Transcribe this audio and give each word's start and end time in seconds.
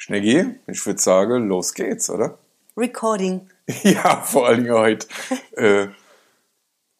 Schneggi, 0.00 0.54
ich 0.66 0.86
würde 0.86 0.98
sagen, 0.98 1.46
los 1.46 1.74
geht's, 1.74 2.08
oder? 2.08 2.38
Recording. 2.76 3.48
Ja, 3.84 4.22
vor 4.22 4.48
allen 4.48 4.64
Dingen 4.64 4.74
heute. 4.74 5.06
äh, 5.56 5.88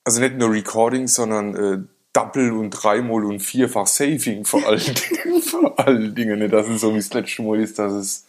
also 0.05 0.21
nicht 0.21 0.37
nur 0.37 0.53
Recording, 0.53 1.09
sondern 1.09 1.57
äh, 1.57 1.79
Double 2.13 2.53
und 2.53 2.71
dreimal 2.71 3.25
und 3.25 3.41
vierfach 3.41 3.87
Saving 3.87 4.45
vor 4.45 4.65
allen 4.67 4.81
Dingen. 5.25 5.43
vor 5.43 5.79
allen 5.81 6.15
Dingen, 6.15 6.39
nicht, 6.39 6.53
dass 6.53 6.69
es 6.69 6.83
so 6.83 6.93
wie 6.93 6.99
das 6.99 7.13
letzte 7.15 7.43
Mal 7.43 7.59
ist, 7.61 7.79
dass 7.79 7.93
es 7.93 8.27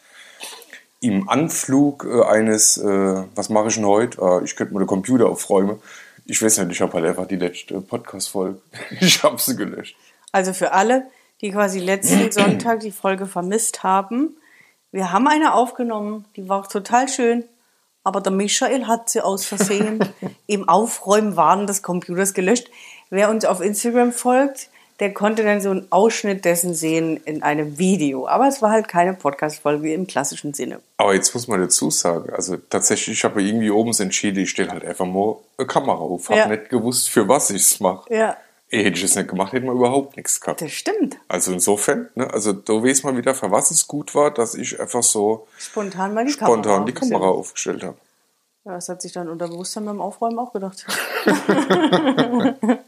im 1.02 1.28
Anflug 1.28 2.06
äh, 2.06 2.24
eines, 2.24 2.78
äh, 2.78 3.24
was 3.36 3.50
mache 3.50 3.68
ich 3.68 3.76
denn 3.76 3.86
heute? 3.86 4.22
Äh, 4.22 4.46
ich 4.46 4.56
könnte 4.56 4.74
mal 4.74 4.80
den 4.80 4.88
Computer 4.88 5.28
aufräumen. 5.28 5.82
Ich 6.26 6.42
weiß 6.42 6.60
nicht, 6.60 6.72
ich 6.72 6.82
habe 6.82 6.94
halt 6.94 7.06
einfach 7.06 7.28
die 7.28 7.36
letzte 7.36 7.82
Podcast-Folge. 7.82 8.62
Ich 9.02 9.22
habe 9.22 9.40
sie 9.40 9.58
gelöscht. 9.58 9.98
Also 10.32 10.54
für 10.54 10.72
alle, 10.72 11.08
die 11.42 11.52
quasi 11.52 11.80
letzten 11.80 12.32
Sonntag 12.32 12.80
die 12.80 12.92
Folge 12.92 13.28
vermisst 13.28 13.84
haben, 13.84 14.38
wir 14.92 15.12
haben 15.12 15.28
eine 15.28 15.54
aufgenommen, 15.54 16.26
die 16.36 16.48
war 16.50 16.68
total 16.68 17.08
schön, 17.08 17.44
aber 18.04 18.22
der 18.22 18.32
Michael 18.32 18.88
hat 18.88 19.10
sie 19.10 19.22
aus 19.22 19.46
Versehen 19.46 20.00
im 20.48 20.68
Aufräumen 20.68 21.68
des 21.68 21.84
Computers 21.84 22.34
gelöscht. 22.34 22.68
Wer 23.10 23.30
uns 23.30 23.46
auf 23.46 23.62
Instagram 23.62 24.12
folgt, 24.12 24.70
der 25.00 25.14
konnte 25.14 25.44
dann 25.44 25.62
so 25.62 25.72
einen 25.72 25.88
Ausschnitt 25.92 26.46
dessen 26.46 26.76
sehen 26.76 27.18
in 27.26 27.42
einem 27.42 27.80
Video. 27.80 28.28
Aber 28.28 28.48
es 28.48 28.62
war 28.62 28.70
halt 28.70 28.88
keine 28.88 29.14
Podcast-Folge 29.16 29.94
im 29.94 30.06
klassischen 30.06 30.54
Sinne. 30.54 30.80
Aber 30.98 31.16
jetzt 31.16 31.34
muss 31.34 31.48
man 31.48 31.60
dazu 31.60 31.90
sagen, 31.90 32.30
also 32.32 32.56
tatsächlich, 32.58 33.18
ich 33.18 33.24
habe 33.24 33.42
irgendwie 33.42 33.72
oben 33.72 33.92
entschieden, 33.98 34.44
ich 34.44 34.52
stelle 34.52 34.70
halt 34.70 34.86
einfach 34.86 35.08
mal 35.08 35.38
eine 35.58 35.66
Kamera 35.68 35.98
auf. 35.98 36.30
Habe 36.30 36.40
Ja. 36.40 36.48
nicht 36.48 36.70
gewusst, 36.70 37.10
für 37.10 37.28
was 37.28 37.50
ich 37.50 37.64
es 37.64 37.80
mache. 37.80 38.14
Ja, 38.14 38.38
Eh, 38.74 38.84
Hätte 38.86 38.98
ich 38.98 39.04
es 39.04 39.16
nicht 39.16 39.28
gemacht, 39.28 39.52
hätte 39.52 39.66
man 39.66 39.76
überhaupt 39.76 40.16
nichts 40.16 40.40
gehabt. 40.40 40.62
das 40.62 40.72
stimmt. 40.72 41.18
Also 41.28 41.52
insofern, 41.52 42.08
ne, 42.16 42.32
also 42.34 42.54
da 42.54 42.74
weiß 42.74 43.04
man 43.04 43.18
wieder, 43.18 43.36
für 43.36 43.52
was 43.52 43.70
es 43.70 43.86
gut 43.88 44.16
war, 44.16 44.32
dass 44.32 44.56
ich 44.56 44.80
einfach 44.80 45.04
so 45.04 45.46
Spontan 45.58 46.14
mal 46.14 46.26
die 46.26 46.32
spontan 46.32 46.62
Kamera. 46.64 46.86
die 46.86 46.94
Kamera 46.94 47.28
aufgestellt 47.30 47.84
habe. 47.84 47.98
Ja, 48.64 48.74
das 48.76 48.88
hat 48.90 49.02
sich 49.02 49.12
dann 49.12 49.28
unter 49.28 49.48
Bewusstsein 49.50 49.86
beim 49.86 50.00
Aufräumen 50.00 50.40
auch 50.40 50.54
gedacht. 50.54 50.86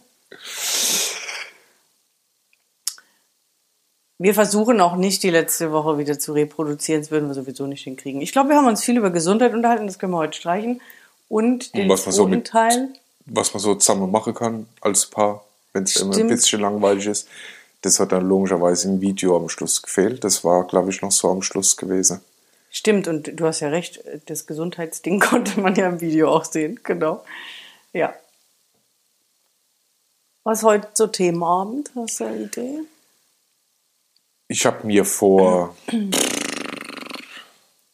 wir 4.20 4.34
versuchen 4.34 4.80
auch 4.80 4.95
nicht 4.95 5.23
die 5.23 5.30
letzte 5.30 5.72
Woche 5.72 5.97
wieder 5.97 6.18
zu 6.20 6.34
reproduzieren, 6.34 7.02
das 7.02 7.12
würden 7.12 7.28
wir 7.28 7.34
sowieso 7.34 7.66
nicht 7.68 7.84
hinkriegen. 7.84 8.22
Ich 8.22 8.31
glaube, 8.31 8.50
wir 8.50 8.58
haben 8.58 8.68
uns 8.68 8.84
viel 8.84 8.97
über 8.97 9.09
Gesundheit 9.09 9.53
unterhalten, 9.53 9.88
das 9.88 10.00
können 10.00 10.14
wir 10.14 10.18
heute 10.20 10.38
streichen. 10.38 10.81
Und 11.30 11.73
den 11.75 11.90
was 11.90 12.06
man 12.06 12.14
so 12.14 12.23
zweiten 12.23 12.36
mit- 12.36 12.47
Teil, 12.47 12.90
Was 13.25 13.53
man 13.53 13.59
so 13.62 13.75
zusammen 13.75 14.12
machen 14.12 14.34
kann 14.34 14.68
als 14.81 15.08
Paar, 15.08 15.44
wenn 15.73 15.83
es 15.83 15.95
immer 15.97 16.16
ein 16.16 16.27
bisschen 16.27 16.61
langweilig 16.61 17.07
ist, 17.07 17.27
das 17.81 17.99
hat 17.99 18.11
dann 18.13 18.27
logischerweise 18.27 18.88
im 18.88 19.02
Video 19.02 19.35
am 19.35 19.49
Schluss 19.49 19.81
gefehlt. 19.81 20.23
Das 20.23 20.43
war, 20.43 20.66
glaube 20.66 20.89
ich, 20.89 21.02
noch 21.02 21.11
so 21.11 21.29
am 21.29 21.41
Schluss 21.41 21.75
gewesen. 21.75 22.21
stimmt, 22.71 23.07
und 23.07 23.39
du 23.39 23.45
hast 23.45 23.59
ja 23.59 23.69
recht, 23.69 24.01
das 24.27 24.47
Gesundheitsding 24.47 25.19
konnte 25.29 25.59
man 25.59 25.75
ja 25.75 25.89
im 25.89 25.99
Video 25.99 26.31
auch 26.31 26.45
sehen, 26.45 26.79
genau. 26.83 27.23
Ja. 27.91 28.13
Was 30.44 30.63
heute 30.63 30.88
so 30.94 31.07
Themenabend? 31.07 31.91
Hast 31.95 32.19
du 32.19 32.25
eine 32.25 32.44
Idee? 32.44 32.79
Ich 34.47 34.66
habe 34.66 34.85
mir 34.85 35.05
vor 35.05 35.75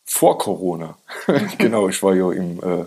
vor 0.05 0.37
Corona, 0.37 0.97
genau, 1.57 1.87
ich 1.87 2.03
war 2.03 2.13
ja 2.13 2.31
im 2.31 2.59
äh, 2.61 2.81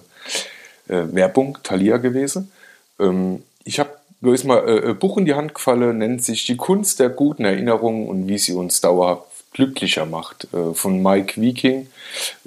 äh, 0.93 1.15
Werbung 1.15 1.57
Thalia 1.63 1.97
gewesen. 1.97 2.53
Ähm, 2.99 3.43
ich 3.65 3.79
habe 3.79 3.91
da 4.23 4.33
ist 4.33 4.45
mal 4.45 4.69
äh, 4.69 4.91
ein 4.91 4.99
Buch 4.99 5.19
in 5.19 5.25
die 5.25 5.35
Hand 5.35 5.55
gefallen, 5.55 5.99
nennt 5.99 6.25
sich 6.25 6.47
Die 6.47 6.57
Kunst 6.57 7.01
der 7.01 7.09
guten 7.09 7.45
Erinnerungen 7.45 8.09
und 8.09 8.29
wie 8.29 8.39
sie 8.39 8.55
uns 8.55 8.81
dauerhaft 8.81 9.25
glücklicher 9.53 10.07
macht, 10.07 10.49
äh, 10.55 10.73
von 10.75 11.03
Mike 11.03 11.41
Viking. 11.41 11.89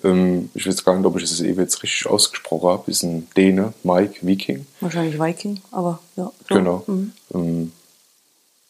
Ähm, 0.03 0.49
ich 0.53 0.67
weiß 0.67 0.83
gar 0.83 0.95
nicht, 0.95 1.05
ob 1.05 1.17
ich 1.17 1.29
das 1.29 1.39
eben 1.41 1.59
jetzt 1.59 1.83
richtig 1.83 2.09
ausgesprochen 2.09 2.69
habe. 2.69 2.89
Ist 2.89 3.03
ein 3.03 3.27
Däne, 3.37 3.73
Mike 3.83 4.19
Viking. 4.21 4.65
Wahrscheinlich 4.79 5.19
Viking, 5.19 5.61
aber 5.71 5.99
ja. 6.15 6.31
so. 6.49 6.55
Genau. 6.55 6.83
Mhm. 6.87 7.11
Ähm, 7.33 7.71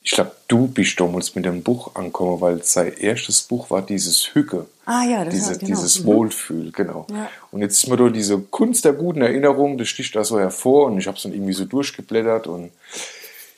ich 0.05 0.11
glaube, 0.11 0.33
du 0.47 0.67
bist 0.67 0.99
damals 0.99 1.33
mit 1.33 1.45
dem 1.45 1.63
Buch 1.63 1.95
angekommen, 1.95 2.39
weil 2.39 2.63
sein 2.63 2.93
erstes 2.93 3.41
Buch 3.41 3.71
war 3.71 3.81
dieses 3.81 4.35
Hücke. 4.35 4.67
Ah 4.85 5.03
ja, 5.03 5.25
das 5.25 5.33
Diese, 5.33 5.53
genau. 5.57 5.65
Dieses 5.65 6.01
Mhm. 6.01 6.05
Wohlfühl, 6.05 6.71
genau. 6.71 7.07
Ja. 7.09 7.27
Und 7.51 7.61
jetzt 7.61 7.79
ist 7.83 7.89
mir 7.89 7.97
da 7.97 8.09
diese 8.09 8.37
Kunst 8.37 8.85
der 8.85 8.93
guten 8.93 9.23
Erinnerung, 9.23 9.79
das 9.79 9.87
sticht 9.87 10.15
da 10.15 10.23
so 10.23 10.39
hervor 10.39 10.85
und 10.85 10.99
ich 10.99 11.07
habe 11.07 11.17
es 11.17 11.23
dann 11.23 11.33
irgendwie 11.33 11.53
so 11.53 11.65
durchgeblättert 11.65 12.45
und 12.45 12.69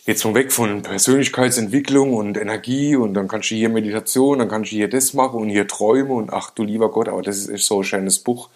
jetzt 0.06 0.22
von 0.22 0.36
weg 0.36 0.54
von 0.54 0.84
Persönlichkeitsentwicklung 0.84 2.14
und 2.14 2.38
Energie 2.38 2.96
und 2.96 3.14
dann 3.14 3.28
kannst 3.28 3.52
du 3.52 3.56
hier 3.56 3.68
Meditation, 3.68 4.40
dann 4.40 4.48
kannst 4.48 4.72
du 4.72 4.78
hier 4.78 4.90
das 4.90 5.14
machen 5.14 5.42
und 5.42 5.50
hier 5.50 5.68
Träume 5.68 6.14
und 6.14 6.32
ach 6.32 6.52
du 6.52 6.64
lieber 6.64 6.90
Gott, 6.92 7.10
aber 7.10 7.24
das 7.24 7.36
ist 7.40 7.50
echt 7.50 7.66
so 7.66 7.80
ein 7.80 7.84
schönes 7.84 8.20
Buch. 8.20 8.48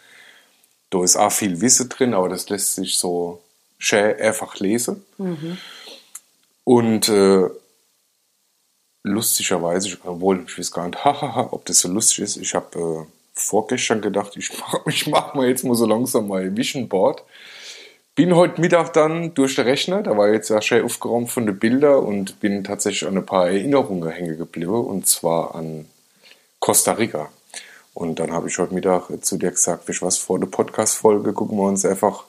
Da 0.91 1.03
ist 1.03 1.17
auch 1.17 1.31
viel 1.31 1.59
Wissen 1.59 1.89
drin, 1.89 2.13
aber 2.13 2.29
das 2.29 2.47
lässt 2.47 2.75
sich 2.75 2.97
so 2.97 3.41
schön 3.79 4.15
einfach 4.17 4.59
lesen. 4.61 5.03
Und 6.63 7.09
äh, 7.09 7.49
lustigerweise, 9.03 9.87
ich- 9.89 9.97
obwohl 10.05 10.43
ich 10.47 10.57
weiß 10.57 10.71
gar 10.71 10.85
nicht, 10.87 11.03
hahaha, 11.05 11.49
ob 11.51 11.65
das 11.65 11.79
so 11.79 11.87
lustig 11.89 12.19
ist, 12.19 12.37
ich 12.37 12.53
habe 12.55 12.79
äh, 12.79 13.11
vorgestern 13.33 14.01
gedacht, 14.01 14.35
ich 14.37 14.51
mache 14.59 14.81
ich 14.87 15.07
mach 15.07 15.33
mal 15.33 15.47
jetzt 15.47 15.63
mal 15.63 15.75
so 15.75 15.85
langsam 15.85 16.27
mein 16.27 16.55
Vision 16.55 16.87
Board. 16.87 17.23
Bin 18.13 18.35
heute 18.35 18.59
Mittag 18.59 18.91
dann 18.93 19.33
durch 19.33 19.55
den 19.55 19.65
Rechner, 19.65 20.03
da 20.03 20.17
war 20.17 20.29
jetzt 20.29 20.49
ja 20.49 20.61
schön 20.61 20.83
aufgeräumt 20.83 21.31
von 21.31 21.45
den 21.45 21.57
Bildern 21.57 22.03
und 22.03 22.39
bin 22.41 22.63
tatsächlich 22.63 23.07
an 23.07 23.17
ein 23.17 23.25
paar 23.25 23.47
Erinnerungen 23.47 24.09
hängen 24.09 24.37
geblieben 24.37 24.85
und 24.85 25.07
zwar 25.07 25.55
an 25.55 25.85
Costa 26.59 26.91
Rica. 26.91 27.29
Und 27.93 28.19
dann 28.19 28.31
habe 28.31 28.49
ich 28.49 28.57
heute 28.57 28.73
Mittag 28.73 29.09
zu 29.21 29.37
dir 29.37 29.51
gesagt, 29.51 29.87
weißt 29.87 30.01
du 30.01 30.05
was, 30.05 30.17
vor 30.17 30.39
der 30.39 30.47
Podcast-Folge 30.47 31.33
gucken 31.33 31.57
wir 31.57 31.63
uns 31.67 31.85
einfach, 31.85 32.25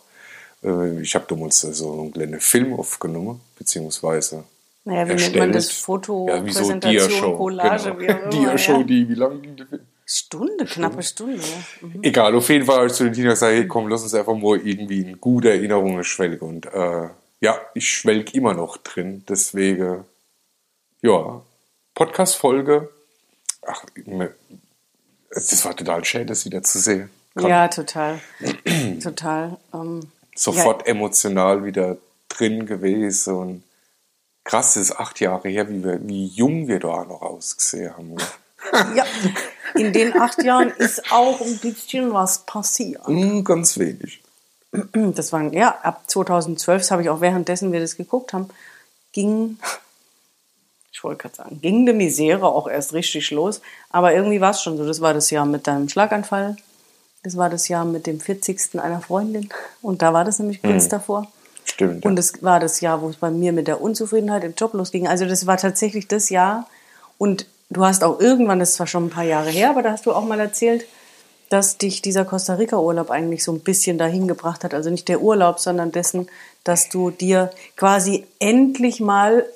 äh, 0.64 1.00
ich 1.00 1.14
habe 1.16 1.26
damals 1.28 1.60
so 1.60 1.92
einen 1.92 2.12
kleinen 2.12 2.40
Film 2.40 2.74
aufgenommen, 2.74 3.40
beziehungsweise 3.58 4.44
Naja, 4.84 5.08
wie 5.08 5.14
nennt 5.14 5.36
man 5.36 5.52
das? 5.52 5.70
Foto, 5.70 6.26
ja, 6.28 6.44
wie 6.44 6.50
so 6.50 6.60
Präsentation, 6.60 7.08
Dia-Show, 7.08 7.36
Collage, 7.36 7.98
wie 7.98 8.06
genau. 8.06 8.18
immer, 8.18 8.30
Dia-Show, 8.30 8.78
ja. 8.78 8.82
die, 8.82 9.08
wie 9.08 9.14
lang 9.14 9.42
ging 9.42 9.56
Film? 9.66 9.80
Stunde, 10.04 10.64
knappe 10.66 11.02
Stunde. 11.02 11.36
Ja. 11.40 11.86
Mhm. 11.88 12.02
Egal, 12.02 12.34
auf 12.34 12.48
jeden 12.48 12.66
Fall 12.66 12.86
ich 12.86 12.92
zu 12.92 13.04
den 13.04 13.12
Tina 13.12 13.30
gesagt, 13.30 13.52
hey, 13.52 13.66
komm, 13.68 13.88
lass 13.88 14.02
uns 14.02 14.14
einfach 14.14 14.34
mal 14.34 14.58
irgendwie 14.58 15.00
in 15.00 15.20
gute 15.20 15.50
Erinnerungen 15.50 16.02
schwelgen. 16.04 16.48
Und 16.48 16.66
äh, 16.66 17.08
ja, 17.40 17.58
ich 17.74 17.88
schwelg 17.88 18.34
immer 18.34 18.54
noch 18.54 18.76
drin. 18.78 19.24
Deswegen, 19.28 20.04
ja, 21.00 21.40
Podcast-Folge. 21.94 22.88
Ach, 23.66 23.84
mir- 24.04 24.34
das 25.30 25.64
war 25.64 25.74
total 25.76 26.04
schön, 26.04 26.26
das 26.26 26.44
wieder 26.44 26.62
zu 26.62 26.78
sehen. 26.78 27.08
Kann 27.34 27.46
ja, 27.46 27.68
total. 27.68 28.20
total. 29.02 29.56
Ähm, 29.72 30.00
Sofort 30.34 30.86
emotional 30.86 31.64
wieder 31.64 31.96
drin 32.28 32.66
gewesen. 32.66 33.34
Und 33.34 33.62
krass, 34.44 34.74
das 34.74 34.84
ist 34.84 34.96
acht 34.96 35.20
Jahre 35.20 35.48
her, 35.48 35.68
wie, 35.68 35.82
wir, 35.84 36.00
wie 36.06 36.26
jung 36.26 36.68
wir 36.68 36.80
da 36.80 37.04
noch 37.04 37.22
ausgesehen 37.22 37.96
haben. 37.96 38.12
oder? 38.12 38.24
ja, 38.94 39.04
in 39.74 39.92
den 39.92 40.18
acht 40.18 40.42
Jahren 40.42 40.70
ist 40.70 41.10
auch 41.10 41.40
ein 41.40 41.58
bisschen 41.58 42.12
was 42.12 42.44
passiert. 42.44 43.06
Hm, 43.06 43.44
ganz 43.44 43.78
wenig. 43.78 44.20
Das 44.94 45.34
waren, 45.34 45.52
ja, 45.52 45.78
ab 45.82 46.04
2012, 46.06 46.80
das 46.80 46.90
habe 46.90 47.02
ich 47.02 47.10
auch 47.10 47.20
währenddessen 47.20 47.72
wir 47.72 47.80
das 47.80 47.98
geguckt 47.98 48.32
haben, 48.32 48.48
ging, 49.12 49.58
ich 50.90 51.04
wollte 51.04 51.22
gerade 51.22 51.34
sagen, 51.34 51.60
ging 51.60 51.84
die 51.84 51.92
Misere 51.92 52.46
auch 52.46 52.66
erst 52.68 52.94
richtig 52.94 53.30
los. 53.30 53.60
Aber 53.90 54.14
irgendwie 54.14 54.40
war 54.40 54.52
es 54.52 54.62
schon 54.62 54.78
so. 54.78 54.86
Das 54.86 55.02
war 55.02 55.12
das 55.12 55.30
Jahr 55.30 55.44
mit 55.44 55.66
deinem 55.66 55.90
Schlaganfall. 55.90 56.56
Das 57.22 57.36
war 57.36 57.50
das 57.50 57.68
Jahr 57.68 57.84
mit 57.84 58.06
dem 58.06 58.18
40. 58.18 58.80
einer 58.80 59.00
Freundin. 59.00 59.48
Und 59.82 60.02
da 60.02 60.12
war 60.12 60.24
das 60.24 60.38
nämlich 60.38 60.62
kurz 60.62 60.88
davor. 60.88 61.30
Stimmt. 61.72 62.04
Und 62.04 62.18
es 62.18 62.42
war 62.42 62.60
das 62.60 62.80
Jahr, 62.82 63.00
wo 63.00 63.08
es 63.08 63.16
bei 63.16 63.30
mir 63.30 63.52
mit 63.52 63.66
der 63.66 63.80
Unzufriedenheit 63.80 64.44
im 64.44 64.52
Job 64.54 64.74
losging. 64.74 65.08
Also 65.08 65.24
das 65.24 65.46
war 65.46 65.56
tatsächlich 65.56 66.06
das 66.06 66.28
Jahr. 66.28 66.68
Und 67.16 67.46
du 67.70 67.84
hast 67.86 68.04
auch 68.04 68.20
irgendwann, 68.20 68.58
das 68.58 68.70
ist 68.70 68.74
zwar 68.76 68.86
schon 68.86 69.06
ein 69.06 69.10
paar 69.10 69.24
Jahre 69.24 69.48
her, 69.48 69.70
aber 69.70 69.82
da 69.82 69.92
hast 69.92 70.04
du 70.04 70.12
auch 70.12 70.24
mal 70.24 70.38
erzählt, 70.38 70.84
dass 71.48 71.78
dich 71.78 72.02
dieser 72.02 72.26
Costa 72.26 72.54
Rica-Urlaub 72.54 73.10
eigentlich 73.10 73.42
so 73.42 73.52
ein 73.52 73.60
bisschen 73.60 73.96
dahin 73.96 74.28
gebracht 74.28 74.64
hat. 74.64 74.74
Also 74.74 74.90
nicht 74.90 75.08
der 75.08 75.22
Urlaub, 75.22 75.60
sondern 75.60 75.92
dessen, 75.92 76.28
dass 76.62 76.90
du 76.90 77.10
dir 77.10 77.50
quasi 77.76 78.26
endlich 78.38 79.00
mal 79.00 79.46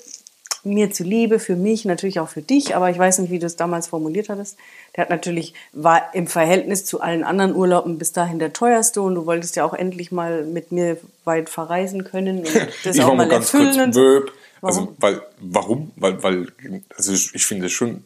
mir 0.66 0.90
zuliebe, 0.90 1.38
für 1.38 1.56
mich, 1.56 1.84
natürlich 1.84 2.20
auch 2.20 2.28
für 2.28 2.42
dich, 2.42 2.74
aber 2.76 2.90
ich 2.90 2.98
weiß 2.98 3.18
nicht, 3.20 3.30
wie 3.30 3.38
du 3.38 3.46
es 3.46 3.56
damals 3.56 3.86
formuliert 3.86 4.28
hattest. 4.28 4.56
Der 4.94 5.02
hat 5.02 5.10
natürlich, 5.10 5.54
war 5.72 6.14
im 6.14 6.26
Verhältnis 6.26 6.84
zu 6.84 7.00
allen 7.00 7.24
anderen 7.24 7.54
Urlauben 7.54 7.98
bis 7.98 8.12
dahin 8.12 8.38
der 8.38 8.52
teuerste 8.52 9.00
und 9.02 9.14
du 9.14 9.26
wolltest 9.26 9.56
ja 9.56 9.64
auch 9.64 9.74
endlich 9.74 10.12
mal 10.12 10.44
mit 10.44 10.72
mir 10.72 10.98
weit 11.24 11.48
verreisen 11.48 12.04
können 12.04 12.38
und 12.40 12.48
das 12.84 12.96
ich 12.96 13.02
auch 13.02 13.08
war 13.08 13.14
mal 13.14 13.28
ganz 13.28 13.50
kurz 13.52 13.76
erfüllen. 13.76 13.90
Möb. 13.90 14.32
Also, 14.62 14.80
Warum? 14.80 14.96
weil, 14.98 15.22
warum? 15.40 15.90
Weil, 15.96 16.22
weil, 16.22 16.52
also 16.96 17.12
ich, 17.12 17.46
finde 17.46 17.66
es 17.66 17.72
schon 17.72 18.02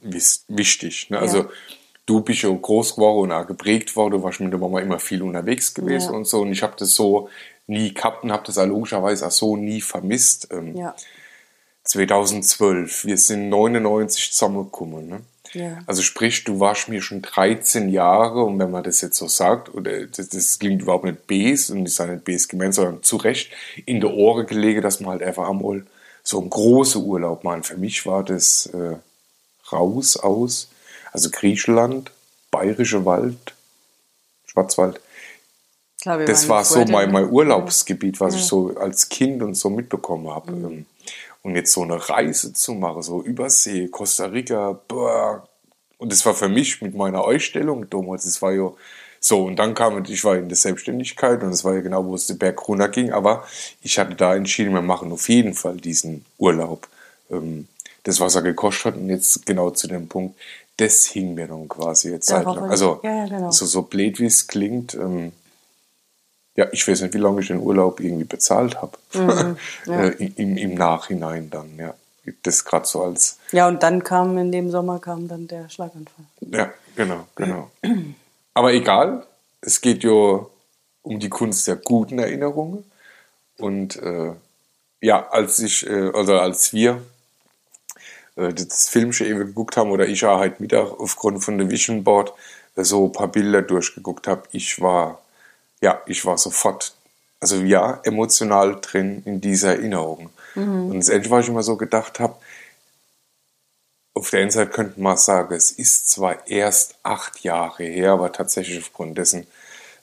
wichtig. 0.48 1.08
Ne? 1.08 1.16
Ja. 1.16 1.22
Also, 1.22 1.46
du 2.06 2.20
bist 2.20 2.42
ja 2.42 2.50
groß 2.50 2.96
geworden 2.96 3.30
und 3.30 3.32
auch 3.32 3.46
geprägt 3.46 3.94
worden, 3.96 4.12
du 4.14 4.22
warst 4.22 4.40
mit 4.40 4.52
der 4.52 4.58
Mama 4.58 4.80
immer 4.80 4.98
viel 4.98 5.22
unterwegs 5.22 5.72
gewesen 5.72 6.10
Ja. 6.10 6.16
und 6.16 6.26
so. 6.26 6.40
Und 6.40 6.52
ich 6.52 6.62
habe 6.62 6.74
das 6.76 6.94
so 6.94 7.30
nie 7.68 7.94
gehabt 7.94 8.24
und 8.24 8.32
habe 8.32 8.42
das 8.44 8.58
auch 8.58 8.66
logischerweise 8.66 9.26
auch 9.28 9.30
so 9.30 9.56
nie 9.56 9.80
vermisst. 9.80 10.48
Ähm, 10.50 10.76
Ja. 10.76 10.94
2012, 11.90 13.04
wir 13.04 13.18
sind 13.18 13.48
99 13.48 14.32
zusammengekommen. 14.32 15.08
Ne? 15.08 15.20
Ja. 15.52 15.78
Also 15.86 16.02
sprich, 16.02 16.44
du 16.44 16.60
warst 16.60 16.88
mir 16.88 17.02
schon 17.02 17.20
13 17.20 17.88
Jahre 17.88 18.44
und 18.44 18.60
wenn 18.60 18.70
man 18.70 18.84
das 18.84 19.00
jetzt 19.00 19.16
so 19.16 19.26
sagt, 19.26 19.74
oder 19.74 20.06
das, 20.06 20.28
das 20.28 20.58
klingt 20.60 20.82
überhaupt 20.82 21.04
nicht 21.04 21.26
bes 21.26 21.68
und 21.70 21.84
ich 21.84 21.94
sage 21.94 22.12
nicht 22.12 22.24
bes 22.24 22.46
gemeint, 22.46 22.74
sondern 22.74 23.02
zu 23.02 23.16
Recht 23.16 23.50
in 23.86 24.00
der 24.00 24.12
Ohren 24.12 24.46
gelegen, 24.46 24.82
dass 24.82 25.00
man 25.00 25.10
halt 25.10 25.22
einfach 25.24 25.48
einmal 25.48 25.84
so 26.22 26.40
einen 26.40 26.50
großen 26.50 27.02
Urlaub 27.04 27.42
machen. 27.42 27.64
Für 27.64 27.76
mich 27.76 28.06
war 28.06 28.22
das 28.22 28.66
äh, 28.66 28.96
raus 29.72 30.16
aus, 30.16 30.68
also 31.12 31.28
Griechenland, 31.30 32.12
Bayerische 32.52 33.04
Wald, 33.04 33.54
Schwarzwald. 34.46 35.00
Wir 36.02 36.24
Das 36.24 36.48
war 36.48 36.64
so 36.64 36.84
mein, 36.84 37.10
mein 37.12 37.28
Urlaubsgebiet, 37.28 38.20
was 38.20 38.34
ich 38.34 38.42
so 38.44 38.76
als 38.76 39.08
Kind 39.08 39.42
und 39.42 39.54
so 39.54 39.68
mitbekommen 39.68 40.30
habe. 40.30 40.52
Ähm, 40.52 40.86
Und 41.42 41.56
jetzt 41.56 41.72
so 41.72 41.82
eine 41.82 42.08
Reise 42.08 42.52
zu 42.52 42.74
machen, 42.74 43.02
so 43.02 43.22
Übersee, 43.22 43.88
Costa 43.88 44.26
Rica, 44.26 44.78
boah. 44.88 45.46
Und 45.98 46.12
das 46.12 46.24
war 46.26 46.34
für 46.34 46.48
mich 46.48 46.82
mit 46.82 46.94
meiner 46.94 47.22
Ausstellung 47.22 47.88
damals, 47.88 48.24
das 48.24 48.42
war 48.42 48.52
ja 48.52 48.70
so. 49.20 49.44
Und 49.44 49.56
dann 49.56 49.74
kam, 49.74 50.04
ich 50.04 50.24
war 50.24 50.36
in 50.36 50.48
der 50.48 50.56
Selbstständigkeit 50.56 51.42
und 51.42 51.50
es 51.50 51.64
war 51.64 51.74
ja 51.74 51.80
genau, 51.80 52.04
wo 52.04 52.14
es 52.14 52.26
den 52.26 52.38
Berg 52.38 52.66
runter 52.68 52.88
ging. 52.88 53.12
Aber 53.12 53.44
ich 53.82 53.98
hatte 53.98 54.14
da 54.14 54.34
entschieden, 54.34 54.72
wir 54.74 54.82
machen 54.82 55.12
auf 55.12 55.28
jeden 55.28 55.54
Fall 55.54 55.76
diesen 55.76 56.24
Urlaub. 56.38 56.88
Ähm, 57.30 57.66
Das, 58.02 58.18
was 58.18 58.34
er 58.34 58.42
gekostet 58.42 58.86
hat, 58.86 58.96
und 58.96 59.10
jetzt 59.10 59.44
genau 59.44 59.70
zu 59.72 59.86
dem 59.86 60.08
Punkt, 60.08 60.34
das 60.78 61.04
hing 61.04 61.34
mir 61.34 61.46
dann 61.46 61.68
quasi 61.68 62.10
jetzt 62.10 62.28
Zeit 62.28 62.46
lang. 62.46 62.70
Also, 62.70 63.00
ja, 63.02 63.14
ja, 63.14 63.26
genau. 63.26 63.50
so, 63.50 63.66
so 63.66 63.82
blöd 63.82 64.18
wie 64.18 64.24
es 64.24 64.46
klingt, 64.46 64.94
ähm, 64.94 65.32
ja, 66.56 66.66
ich 66.72 66.86
weiß 66.86 67.02
nicht, 67.02 67.14
wie 67.14 67.18
lange 67.18 67.40
ich 67.40 67.48
den 67.48 67.60
Urlaub 67.60 68.00
irgendwie 68.00 68.24
bezahlt 68.24 68.80
habe. 68.80 68.98
Mhm, 69.14 69.56
äh, 69.92 70.08
im, 70.10 70.56
Im 70.56 70.74
Nachhinein 70.74 71.50
dann, 71.50 71.76
ja. 71.78 71.94
Das 72.42 72.64
gerade 72.64 72.86
so 72.86 73.02
als, 73.02 73.38
Ja, 73.50 73.66
und 73.66 73.82
dann 73.82 74.04
kam 74.04 74.36
in 74.38 74.52
dem 74.52 74.70
Sommer 74.70 74.98
kam 75.00 75.26
dann 75.26 75.48
der 75.48 75.68
Schlaganfall. 75.68 76.26
ja, 76.40 76.70
genau, 76.94 77.26
genau. 77.34 77.70
Aber 78.54 78.72
egal, 78.72 79.26
es 79.62 79.80
geht 79.80 80.04
ja 80.04 80.46
um 81.02 81.18
die 81.18 81.30
Kunst 81.30 81.66
der 81.66 81.76
guten 81.76 82.18
Erinnerungen. 82.18 82.84
Und 83.56 83.96
äh, 83.96 84.32
ja, 85.00 85.28
als 85.30 85.58
ich, 85.60 85.86
äh, 85.88 86.08
oder 86.08 86.42
als 86.42 86.72
wir 86.72 87.02
äh, 88.36 88.52
das 88.52 88.88
Film 88.88 89.12
schon 89.12 89.26
eben 89.26 89.38
geguckt 89.38 89.76
haben, 89.76 89.90
oder 89.90 90.06
ich 90.06 90.24
auch 90.24 90.38
heute 90.38 90.60
Mittag 90.60 90.98
aufgrund 90.98 91.44
von 91.44 91.58
der 91.58 91.70
Vision 91.70 92.04
Board 92.04 92.32
äh, 92.76 92.84
so 92.84 93.06
ein 93.06 93.12
paar 93.12 93.28
Bilder 93.28 93.62
durchgeguckt 93.62 94.26
habe, 94.26 94.42
ich 94.52 94.80
war, 94.80 95.20
ja, 95.80 96.00
ich 96.06 96.24
war 96.24 96.38
sofort, 96.38 96.94
also 97.40 97.56
ja, 97.56 98.00
emotional 98.04 98.78
drin 98.80 99.22
in 99.24 99.40
dieser 99.40 99.76
Erinnerung. 99.76 100.30
Und 100.90 100.98
das 100.98 101.08
Ende, 101.08 101.30
was 101.30 101.44
ich 101.44 101.50
immer 101.50 101.62
so 101.62 101.76
gedacht 101.76 102.20
habe, 102.20 102.36
auf 104.14 104.30
der 104.30 104.40
einen 104.40 104.50
Seite 104.50 104.70
könnte 104.70 105.00
man 105.00 105.16
sagen, 105.16 105.54
es 105.54 105.70
ist 105.70 106.10
zwar 106.10 106.46
erst 106.48 106.96
acht 107.02 107.42
Jahre 107.42 107.84
her, 107.84 108.12
aber 108.12 108.32
tatsächlich 108.32 108.78
aufgrund 108.78 109.16
dessen, 109.16 109.46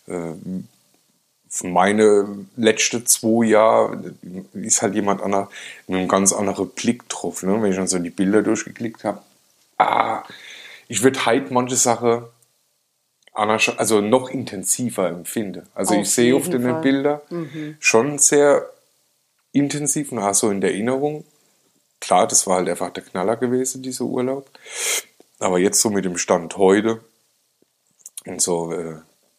äh, 0.07 0.33
meine 1.63 2.45
letzten 2.55 3.05
zwei 3.05 3.45
Jahre 3.45 4.15
ist 4.53 4.81
halt 4.81 4.95
jemand 4.95 5.21
anderer 5.21 5.49
mit 5.87 5.97
einem 5.97 6.07
ganz 6.07 6.33
anderen 6.33 6.69
Blick 6.69 7.07
drauf. 7.09 7.43
Ne? 7.43 7.61
Wenn 7.61 7.71
ich 7.71 7.77
dann 7.77 7.87
so 7.87 7.99
die 7.99 8.09
Bilder 8.09 8.41
durchgeklickt 8.41 9.03
habe, 9.03 9.21
ah, 9.77 10.23
ich 10.87 11.03
würde 11.03 11.25
halt 11.25 11.51
manche 11.51 11.75
Sachen 11.75 12.09
anders, 12.09 12.36
also 13.37 14.01
noch 14.01 14.29
intensiver 14.29 15.07
empfinden. 15.07 15.67
Also 15.75 15.95
Auf 15.95 16.01
ich 16.01 16.09
sehe 16.09 16.35
auf 16.35 16.47
jeden 16.47 16.63
den. 16.63 16.81
Bildern 16.81 17.21
schon 17.79 18.17
sehr 18.17 18.67
intensiv 19.51 20.11
und 20.11 20.19
auch 20.19 20.33
so 20.33 20.49
in 20.49 20.61
der 20.61 20.71
Erinnerung. 20.71 21.23
Klar, 21.99 22.27
das 22.27 22.47
war 22.47 22.57
halt 22.57 22.69
einfach 22.69 22.91
der 22.91 23.03
Knaller 23.03 23.37
gewesen, 23.37 23.81
dieser 23.83 24.05
Urlaub. 24.05 24.49
Aber 25.39 25.59
jetzt 25.59 25.81
so 25.81 25.89
mit 25.89 26.05
dem 26.05 26.17
Stand 26.17 26.57
heute 26.57 26.99
und 28.25 28.41
so, 28.41 28.71
äh, 28.71 28.97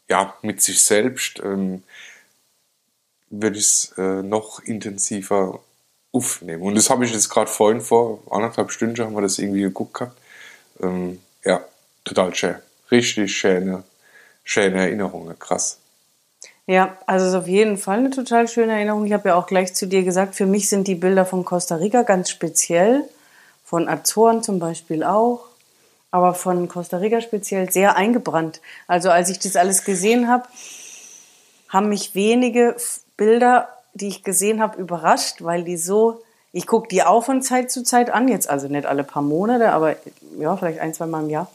ja, 0.09 0.35
mit 0.43 0.63
sich 0.63 0.81
selbst 0.81 1.41
ähm, 1.41 1.83
würde 3.31 3.59
ich 3.59 3.65
es 3.65 3.95
äh, 3.99 4.23
noch 4.23 4.61
intensiver 4.61 5.61
aufnehmen. 6.13 6.63
Und 6.63 6.75
das 6.75 6.89
habe 6.89 7.05
ich 7.05 7.13
jetzt 7.13 7.29
gerade 7.29 7.51
vorhin 7.51 7.81
vor 7.81 8.23
anderthalb 8.31 8.71
Stunden 8.71 9.05
haben 9.05 9.15
wir 9.15 9.23
das 9.23 9.39
irgendwie 9.39 9.63
geguckt 9.63 9.95
gehabt. 9.95 10.17
Ähm, 10.81 11.21
ja, 11.45 11.63
total 12.05 12.35
schön. 12.35 12.57
Richtig 12.91 13.37
schöne, 13.37 13.85
schöne 14.45 14.79
Erinnerungen, 14.79 15.39
krass. 15.39 15.79
Ja, 16.67 16.99
also 17.07 17.27
ist 17.27 17.35
auf 17.35 17.49
jeden 17.49 17.79
Fall 17.79 17.99
eine 17.99 18.11
total 18.11 18.47
schöne 18.47 18.73
Erinnerung. 18.73 19.07
Ich 19.07 19.13
habe 19.15 19.31
ja 19.31 19.37
auch 19.37 19.47
gleich 19.47 19.75
zu 19.75 19.87
dir 19.87 20.03
gesagt, 20.03 20.35
für 20.35 20.45
mich 20.45 20.69
sind 20.69 20.87
die 20.87 20.95
Bilder 20.95 21.25
von 21.25 21.45
Costa 21.45 21.77
Rica 21.77 22.03
ganz 22.03 22.29
speziell, 22.29 23.05
von 23.65 23.89
Azoren 23.89 24.43
zum 24.43 24.59
Beispiel 24.59 25.03
auch, 25.03 25.47
aber 26.11 26.35
von 26.35 26.69
Costa 26.69 26.99
Rica 26.99 27.21
speziell 27.21 27.71
sehr 27.71 27.97
eingebrannt. 27.97 28.61
Also 28.87 29.11
als 29.11 29.31
ich 29.31 29.39
das 29.39 29.57
alles 29.57 29.85
gesehen 29.85 30.29
habe, 30.29 30.45
haben 31.69 31.89
mich 31.89 32.15
wenige 32.15 32.77
Bilder, 33.17 33.69
die 33.95 34.09
ich 34.09 34.23
gesehen 34.23 34.61
habe, 34.61 34.79
überrascht, 34.79 35.43
weil 35.43 35.65
die 35.65 35.77
so, 35.77 36.23
ich 36.53 36.67
gucke 36.67 36.89
die 36.89 37.03
auch 37.03 37.25
von 37.25 37.43
Zeit 37.43 37.71
zu 37.71 37.83
Zeit 37.83 38.11
an, 38.11 38.29
jetzt 38.29 38.49
also 38.49 38.69
nicht 38.69 38.87
alle 38.87 39.05
paar 39.05 39.23
Monate, 39.23 39.73
aber 39.73 39.97
ja, 40.39 40.57
vielleicht 40.57 40.81
ein, 40.81 40.95
zwei 40.95 41.07
Mal 41.07 41.25
im 41.25 41.31
Jahr. 41.31 41.51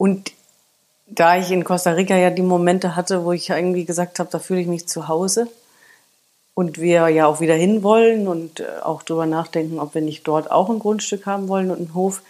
Und 0.00 0.32
da 1.08 1.36
ich 1.36 1.50
in 1.50 1.62
Costa 1.62 1.90
Rica 1.90 2.16
ja 2.16 2.30
die 2.30 2.40
Momente 2.40 2.96
hatte, 2.96 3.26
wo 3.26 3.32
ich 3.32 3.50
irgendwie 3.50 3.84
gesagt 3.84 4.18
habe, 4.18 4.30
da 4.32 4.38
fühle 4.38 4.62
ich 4.62 4.66
mich 4.66 4.88
zu 4.88 5.08
Hause 5.08 5.46
und 6.54 6.80
wir 6.80 7.06
ja 7.10 7.26
auch 7.26 7.42
wieder 7.42 7.52
hinwollen 7.52 8.26
und 8.26 8.60
äh, 8.60 8.66
auch 8.82 9.02
drüber 9.02 9.26
nachdenken, 9.26 9.78
ob 9.78 9.94
wir 9.94 10.00
nicht 10.00 10.26
dort 10.26 10.50
auch 10.50 10.70
ein 10.70 10.78
Grundstück 10.78 11.26
haben 11.26 11.48
wollen 11.48 11.70
und 11.70 11.76
einen 11.76 11.94
Hof, 11.94 12.22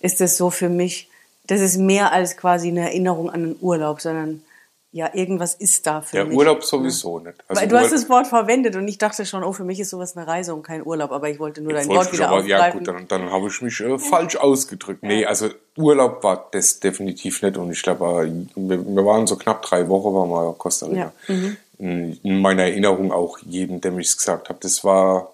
ist 0.00 0.22
es 0.22 0.38
so 0.38 0.48
für 0.48 0.70
mich, 0.70 1.10
das 1.46 1.60
ist 1.60 1.76
mehr 1.76 2.12
als 2.12 2.38
quasi 2.38 2.68
eine 2.68 2.88
Erinnerung 2.88 3.28
an 3.28 3.42
einen 3.42 3.56
Urlaub, 3.60 4.00
sondern 4.00 4.42
ja, 4.90 5.10
irgendwas 5.12 5.54
ist 5.54 5.86
da 5.86 6.00
für 6.00 6.16
Der 6.16 6.24
mich. 6.24 6.36
Urlaub 6.36 6.64
sowieso 6.64 7.18
nicht. 7.18 7.34
Also 7.46 7.60
Weil 7.60 7.68
du 7.68 7.76
hast 7.76 7.86
Ur- 7.86 7.90
das 7.92 8.08
Wort 8.08 8.26
verwendet 8.26 8.74
und 8.74 8.88
ich 8.88 8.96
dachte 8.96 9.26
schon, 9.26 9.44
oh, 9.44 9.52
für 9.52 9.64
mich 9.64 9.78
ist 9.80 9.90
sowas 9.90 10.16
eine 10.16 10.26
Reise 10.26 10.54
und 10.54 10.62
kein 10.62 10.84
Urlaub, 10.84 11.12
aber 11.12 11.28
ich 11.28 11.38
wollte 11.38 11.60
nur 11.60 11.74
dein 11.74 11.86
Wort 11.88 12.10
wieder 12.12 12.28
aber- 12.30 12.44
ja 12.44 12.56
aufgreifen. 12.56 12.78
gut, 12.80 12.88
dann, 12.88 13.08
dann 13.08 13.30
habe 13.30 13.48
ich 13.48 13.60
mich 13.60 13.78
äh, 13.80 13.98
falsch 13.98 14.36
ausgedrückt. 14.36 15.02
Nee, 15.02 15.26
also 15.26 15.48
Urlaub 15.76 16.24
war 16.24 16.48
das 16.52 16.80
definitiv 16.80 17.42
nicht 17.42 17.56
und 17.58 17.70
ich 17.70 17.82
glaube, 17.82 18.26
äh, 18.26 18.32
wir, 18.56 18.86
wir 18.86 19.04
waren 19.04 19.26
so 19.26 19.36
knapp 19.36 19.60
drei 19.62 19.88
Wochen, 19.88 20.14
waren 20.14 20.30
wir 20.30 20.48
in 20.52 20.58
Costa 20.58 20.86
Rica. 20.86 21.12
Ja, 21.28 21.34
mhm. 21.34 21.56
In, 21.78 22.18
in 22.24 22.40
meiner 22.40 22.62
Erinnerung 22.64 23.12
auch 23.12 23.38
jedem, 23.40 23.80
dem 23.80 23.98
ich 24.00 24.08
es 24.08 24.16
gesagt 24.16 24.48
habe. 24.48 24.58
Das 24.60 24.82
war 24.84 25.30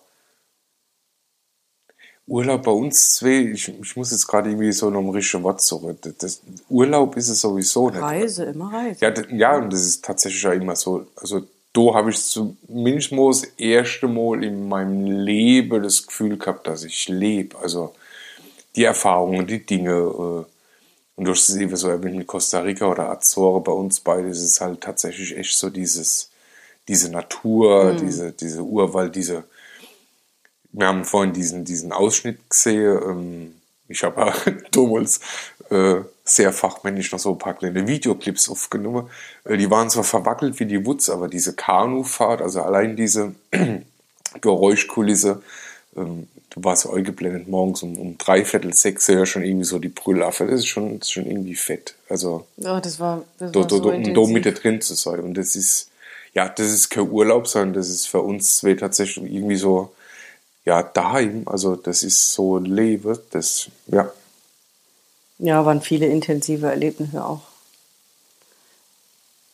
Urlaub 2.27 2.63
bei 2.63 2.71
uns 2.71 3.17
zwei, 3.17 3.51
ich, 3.53 3.69
ich 3.69 3.97
muss 3.97 4.11
jetzt 4.11 4.27
gerade 4.27 4.49
irgendwie 4.49 4.73
so 4.73 4.89
noch 4.89 5.01
ein 5.01 5.11
richtiges 5.11 5.43
Wort 5.43 5.61
zurück. 5.61 5.99
Das, 6.19 6.41
Urlaub 6.71 7.17
ist 7.17 7.29
es 7.29 7.41
sowieso 7.41 7.91
nicht. 7.91 8.01
Reise, 8.01 8.45
immer 8.45 8.73
Reise. 8.73 9.05
Ja, 9.05 9.13
ja, 9.31 9.57
und 9.59 9.73
das 9.73 9.83
ist 9.83 10.05
tatsächlich 10.05 10.43
ja 10.43 10.53
immer 10.53 10.75
so. 10.75 11.07
Also, 11.17 11.43
da 11.75 11.95
habe 11.95 12.11
ich 12.11 12.25
zumindest 12.25 13.13
mal 13.13 13.29
das 13.29 13.43
erste 13.59 14.09
Mal 14.09 14.43
in 14.43 14.69
meinem 14.69 15.05
Leben 15.05 15.83
das 15.83 16.07
Gefühl 16.07 16.39
gehabt, 16.39 16.67
dass 16.67 16.85
ich 16.85 17.09
lebe. 17.09 17.59
Also, 17.59 17.95
die 18.75 18.85
Erfahrungen, 18.85 19.47
die 19.47 19.65
Dinge. 19.65 19.93
Äh, 19.93 20.45
und 21.17 21.27
durch 21.27 21.47
das 21.47 21.57
eben 21.57 21.77
so 21.77 21.89
erwähnt 21.89 22.17
mit 22.17 22.27
Costa 22.27 22.61
Rica 22.61 22.87
oder 22.91 23.11
Azore 23.11 23.61
bei 23.61 23.71
uns 23.71 24.01
beide, 24.01 24.29
ist 24.29 24.43
es 24.43 24.61
halt 24.61 24.81
tatsächlich 24.81 25.37
echt 25.37 25.57
so 25.57 25.71
dieses, 25.71 26.31
diese 26.89 27.11
Natur, 27.11 27.95
diese, 27.95 28.33
diese 28.33 28.63
Urwald, 28.63 29.15
diese, 29.15 29.45
wir 30.75 30.89
haben 30.89 31.05
vorhin 31.05 31.33
diesen, 31.33 31.65
diesen 31.65 31.93
Ausschnitt 31.93 32.51
gesehen. 32.51 33.01
Ähm, 33.03 33.55
ich 33.89 34.03
habe 34.03 34.33
damals 34.73 35.21
äh, 35.71 35.97
sehr 36.25 36.53
fachmännisch 36.53 37.13
noch 37.13 37.19
so 37.19 37.33
ein 37.33 37.39
paar 37.39 37.55
kleine 37.55 37.87
Videoclips 37.87 38.49
aufgenommen. 38.49 39.09
Äh, 39.45 39.57
die 39.57 39.71
waren 39.71 39.89
zwar 39.89 40.05
verwackelt 40.05 40.59
wie 40.59 40.67
die 40.67 40.85
Wutz, 40.85 41.09
aber 41.09 41.29
diese 41.29 41.55
Kanufahrt, 41.55 42.43
also 42.43 42.63
allein 42.63 42.97
diese 42.97 43.35
Geräuschkulisse, 44.41 45.43
ähm, 45.97 46.27
du 46.51 46.65
warst 46.65 46.89
eingeblendet 46.89 47.47
morgens 47.47 47.83
um, 47.83 47.97
um 47.97 48.19
drei 48.19 48.45
Viertel 48.45 48.75
sechs, 48.75 49.07
ja 49.07 49.25
schon 49.27 49.45
irgendwie 49.45 49.65
so 49.65 49.79
die 49.79 49.89
Brüllaffe. 49.89 50.47
Das 50.47 50.61
ist 50.61 50.67
schon, 50.67 50.99
das 50.99 51.09
ist 51.09 51.13
schon 51.13 51.27
irgendwie 51.27 51.55
fett. 51.55 51.95
Also 52.09 52.47
Ja, 52.57 52.81
das 52.81 52.99
war, 52.99 53.25
das 53.39 53.53
da, 53.53 53.61
war 53.61 53.67
da, 53.69 53.77
so 53.77 53.91
da, 53.91 53.97
um 53.97 54.15
da 54.15 54.27
mit 54.27 54.47
da 54.47 54.51
drin 54.51 54.81
zu 54.81 54.95
sein. 54.95 55.21
Und 55.21 55.35
das 55.35 55.55
ist, 55.55 55.91
ja, 56.33 56.49
das 56.49 56.67
ist 56.67 56.91
kein 56.91 57.09
Urlaub, 57.09 57.47
sondern 57.47 57.75
das 57.75 57.89
ist 57.89 58.07
für 58.07 58.23
uns 58.23 58.57
zwei 58.57 58.75
tatsächlich 58.75 59.33
irgendwie 59.33 59.57
so, 59.57 59.93
ja, 60.65 60.83
daheim. 60.83 61.47
Also 61.47 61.77
das 61.77 62.03
ist 62.03 62.33
so 62.33 62.59
ein 62.59 62.65
Leben, 62.65 63.19
das, 63.31 63.69
ja. 63.87 64.11
Ja, 65.39 65.65
waren 65.67 65.81
viele 65.81 66.07
intensive 66.07 66.67
Erlebnisse 66.69 67.25
auch. 67.25 67.43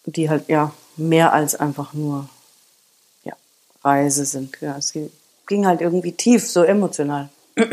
Die 0.04 0.28
halt, 0.28 0.48
ja, 0.48 0.72
mehr 0.96 1.32
als 1.32 1.54
einfach 1.54 1.94
nur, 1.94 2.28
ja, 3.24 3.34
Reise 3.82 4.24
sind. 4.24 4.56
Ja, 4.60 4.76
es 4.76 4.92
ging 5.46 5.66
halt 5.66 5.80
irgendwie 5.80 6.12
tief, 6.12 6.48
so 6.48 6.62
emotional. 6.62 7.28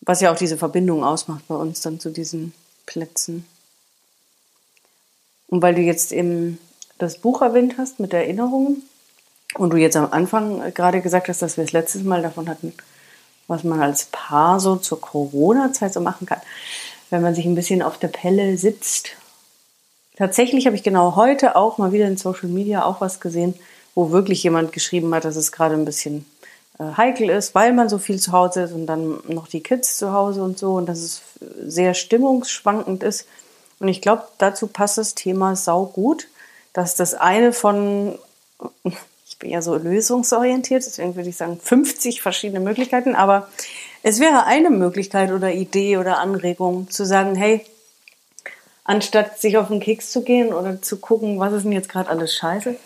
Was 0.00 0.20
ja 0.20 0.32
auch 0.32 0.36
diese 0.36 0.58
Verbindung 0.58 1.02
ausmacht 1.02 1.46
bei 1.48 1.54
uns 1.54 1.80
dann 1.80 1.98
zu 1.98 2.10
diesen 2.10 2.52
Plätzen. 2.86 3.46
Und 5.48 5.62
weil 5.62 5.74
du 5.74 5.80
jetzt 5.80 6.12
eben 6.12 6.58
das 6.98 7.18
Buch 7.18 7.40
erwähnt 7.40 7.76
hast 7.78 8.00
mit 8.00 8.12
Erinnerungen 8.12 8.82
und 9.58 9.70
du 9.70 9.76
jetzt 9.76 9.96
am 9.96 10.08
Anfang 10.10 10.72
gerade 10.74 11.00
gesagt 11.00 11.28
hast, 11.28 11.42
dass 11.42 11.56
wir 11.56 11.64
das 11.64 11.72
letztes 11.72 12.02
Mal 12.02 12.22
davon 12.22 12.48
hatten, 12.48 12.74
was 13.46 13.64
man 13.64 13.80
als 13.80 14.06
Paar 14.06 14.60
so 14.60 14.76
zur 14.76 15.00
Corona-Zeit 15.00 15.92
so 15.92 16.00
machen 16.00 16.26
kann, 16.26 16.40
wenn 17.10 17.22
man 17.22 17.34
sich 17.34 17.46
ein 17.46 17.54
bisschen 17.54 17.82
auf 17.82 17.98
der 17.98 18.08
Pelle 18.08 18.56
sitzt. 18.56 19.10
Tatsächlich 20.16 20.66
habe 20.66 20.76
ich 20.76 20.82
genau 20.82 21.16
heute 21.16 21.56
auch 21.56 21.78
mal 21.78 21.92
wieder 21.92 22.06
in 22.06 22.16
Social 22.16 22.48
Media 22.48 22.84
auch 22.84 23.00
was 23.00 23.20
gesehen, 23.20 23.54
wo 23.94 24.10
wirklich 24.10 24.42
jemand 24.42 24.72
geschrieben 24.72 25.14
hat, 25.14 25.24
dass 25.24 25.36
es 25.36 25.52
gerade 25.52 25.74
ein 25.74 25.84
bisschen 25.84 26.24
äh, 26.78 26.96
heikel 26.96 27.30
ist, 27.30 27.54
weil 27.54 27.72
man 27.72 27.88
so 27.88 27.98
viel 27.98 28.18
zu 28.18 28.32
Hause 28.32 28.62
ist 28.62 28.72
und 28.72 28.86
dann 28.86 29.20
noch 29.28 29.48
die 29.48 29.62
Kids 29.62 29.96
zu 29.96 30.12
Hause 30.12 30.42
und 30.42 30.58
so 30.58 30.74
und 30.74 30.86
dass 30.86 30.98
es 30.98 31.22
sehr 31.64 31.94
stimmungsschwankend 31.94 33.02
ist. 33.02 33.26
Und 33.80 33.88
ich 33.88 34.00
glaube, 34.00 34.24
dazu 34.38 34.66
passt 34.66 34.98
das 34.98 35.14
Thema 35.14 35.56
sau 35.56 35.86
gut, 35.86 36.28
dass 36.72 36.94
das 36.96 37.14
eine 37.14 37.52
von, 37.52 38.18
ich 39.34 39.38
bin 39.40 39.50
ja 39.50 39.62
so 39.62 39.74
lösungsorientiert, 39.74 40.86
deswegen 40.86 41.16
würde 41.16 41.28
ich 41.28 41.36
sagen 41.36 41.58
50 41.60 42.22
verschiedene 42.22 42.60
Möglichkeiten, 42.60 43.16
aber 43.16 43.48
es 44.04 44.20
wäre 44.20 44.44
eine 44.44 44.70
Möglichkeit 44.70 45.32
oder 45.32 45.52
Idee 45.52 45.96
oder 45.96 46.18
Anregung 46.18 46.88
zu 46.88 47.04
sagen, 47.04 47.34
hey, 47.34 47.66
anstatt 48.84 49.40
sich 49.40 49.58
auf 49.58 49.68
den 49.68 49.80
Keks 49.80 50.12
zu 50.12 50.22
gehen 50.22 50.54
oder 50.54 50.80
zu 50.80 50.98
gucken, 50.98 51.40
was 51.40 51.52
ist 51.52 51.64
denn 51.64 51.72
jetzt 51.72 51.88
gerade 51.88 52.10
alles 52.10 52.32
scheiße, 52.36 52.76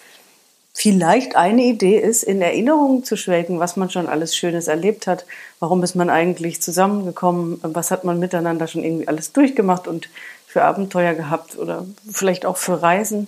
vielleicht 0.73 1.37
eine 1.37 1.65
Idee 1.65 1.99
ist, 1.99 2.23
in 2.23 2.41
Erinnerungen 2.41 3.05
zu 3.05 3.19
schwelgen, 3.19 3.61
was 3.61 3.77
man 3.77 3.91
schon 3.91 4.09
alles 4.09 4.35
Schönes 4.35 4.69
erlebt 4.69 5.07
hat. 5.07 5.27
Warum 5.61 5.83
ist 5.83 5.97
man 5.97 6.09
eigentlich 6.09 6.63
zusammengekommen? 6.63 7.61
Was 7.63 7.91
hat 7.91 8.05
man 8.05 8.19
miteinander 8.19 8.69
schon 8.69 8.85
irgendwie 8.85 9.09
alles 9.09 9.33
durchgemacht 9.33 9.87
und 9.87 10.09
für 10.47 10.63
Abenteuer 10.63 11.13
gehabt 11.13 11.59
oder 11.59 11.85
vielleicht 12.11 12.47
auch 12.47 12.57
für 12.57 12.81
Reisen? 12.81 13.27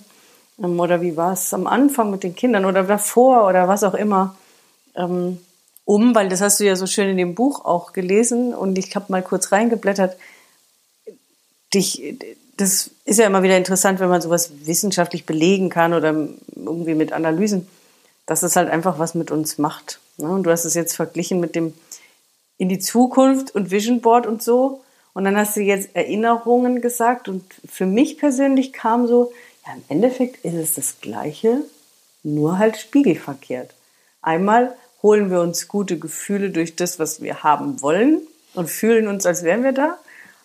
Ähm, 0.59 0.79
oder 0.79 1.01
wie 1.01 1.17
war 1.17 1.33
es 1.33 1.53
am 1.53 1.67
Anfang 1.67 2.11
mit 2.11 2.23
den 2.23 2.35
Kindern 2.35 2.65
oder 2.65 2.83
davor 2.83 3.47
oder 3.47 3.67
was 3.67 3.83
auch 3.83 3.93
immer? 3.93 4.35
Ähm, 4.95 5.39
um, 5.85 6.15
weil 6.15 6.29
das 6.29 6.41
hast 6.41 6.59
du 6.59 6.65
ja 6.65 6.75
so 6.75 6.87
schön 6.87 7.09
in 7.09 7.17
dem 7.17 7.35
Buch 7.35 7.65
auch 7.65 7.93
gelesen 7.93 8.53
und 8.53 8.77
ich 8.77 8.95
habe 8.95 9.05
mal 9.09 9.23
kurz 9.23 9.51
reingeblättert, 9.51 10.15
dich, 11.73 12.15
das 12.57 12.91
ist 13.05 13.19
ja 13.19 13.25
immer 13.25 13.43
wieder 13.43 13.57
interessant, 13.57 13.99
wenn 13.99 14.09
man 14.09 14.21
sowas 14.21 14.51
wissenschaftlich 14.65 15.25
belegen 15.25 15.69
kann 15.69 15.93
oder 15.93 16.27
irgendwie 16.55 16.95
mit 16.95 17.13
Analysen, 17.13 17.67
dass 18.25 18.43
es 18.43 18.55
halt 18.55 18.69
einfach 18.69 18.99
was 18.99 19.15
mit 19.15 19.31
uns 19.31 19.57
macht. 19.57 19.99
Ne? 20.17 20.29
Und 20.29 20.43
du 20.43 20.51
hast 20.51 20.65
es 20.65 20.75
jetzt 20.75 20.95
verglichen 20.95 21.39
mit 21.39 21.55
dem 21.55 21.73
in 22.57 22.69
die 22.69 22.79
Zukunft 22.79 23.55
und 23.55 23.71
Vision 23.71 24.01
Board 24.01 24.27
und 24.27 24.43
so. 24.43 24.81
Und 25.13 25.23
dann 25.23 25.35
hast 25.35 25.55
du 25.55 25.61
jetzt 25.61 25.95
Erinnerungen 25.95 26.79
gesagt. 26.79 27.27
Und 27.27 27.43
für 27.67 27.87
mich 27.87 28.19
persönlich 28.19 28.71
kam 28.71 29.07
so, 29.07 29.33
ja, 29.65 29.73
im 29.73 29.83
Endeffekt 29.89 30.43
ist 30.45 30.55
es 30.55 30.75
das 30.75 31.01
Gleiche, 31.01 31.63
nur 32.23 32.57
halt 32.57 32.77
spiegelverkehrt. 32.77 33.73
Einmal 34.21 34.75
holen 35.01 35.31
wir 35.31 35.41
uns 35.41 35.67
gute 35.67 35.97
Gefühle 35.97 36.51
durch 36.51 36.75
das, 36.75 36.99
was 36.99 37.21
wir 37.21 37.43
haben 37.43 37.81
wollen 37.81 38.21
und 38.53 38.69
fühlen 38.69 39.07
uns, 39.07 39.25
als 39.25 39.43
wären 39.43 39.63
wir 39.63 39.71
da. 39.71 39.97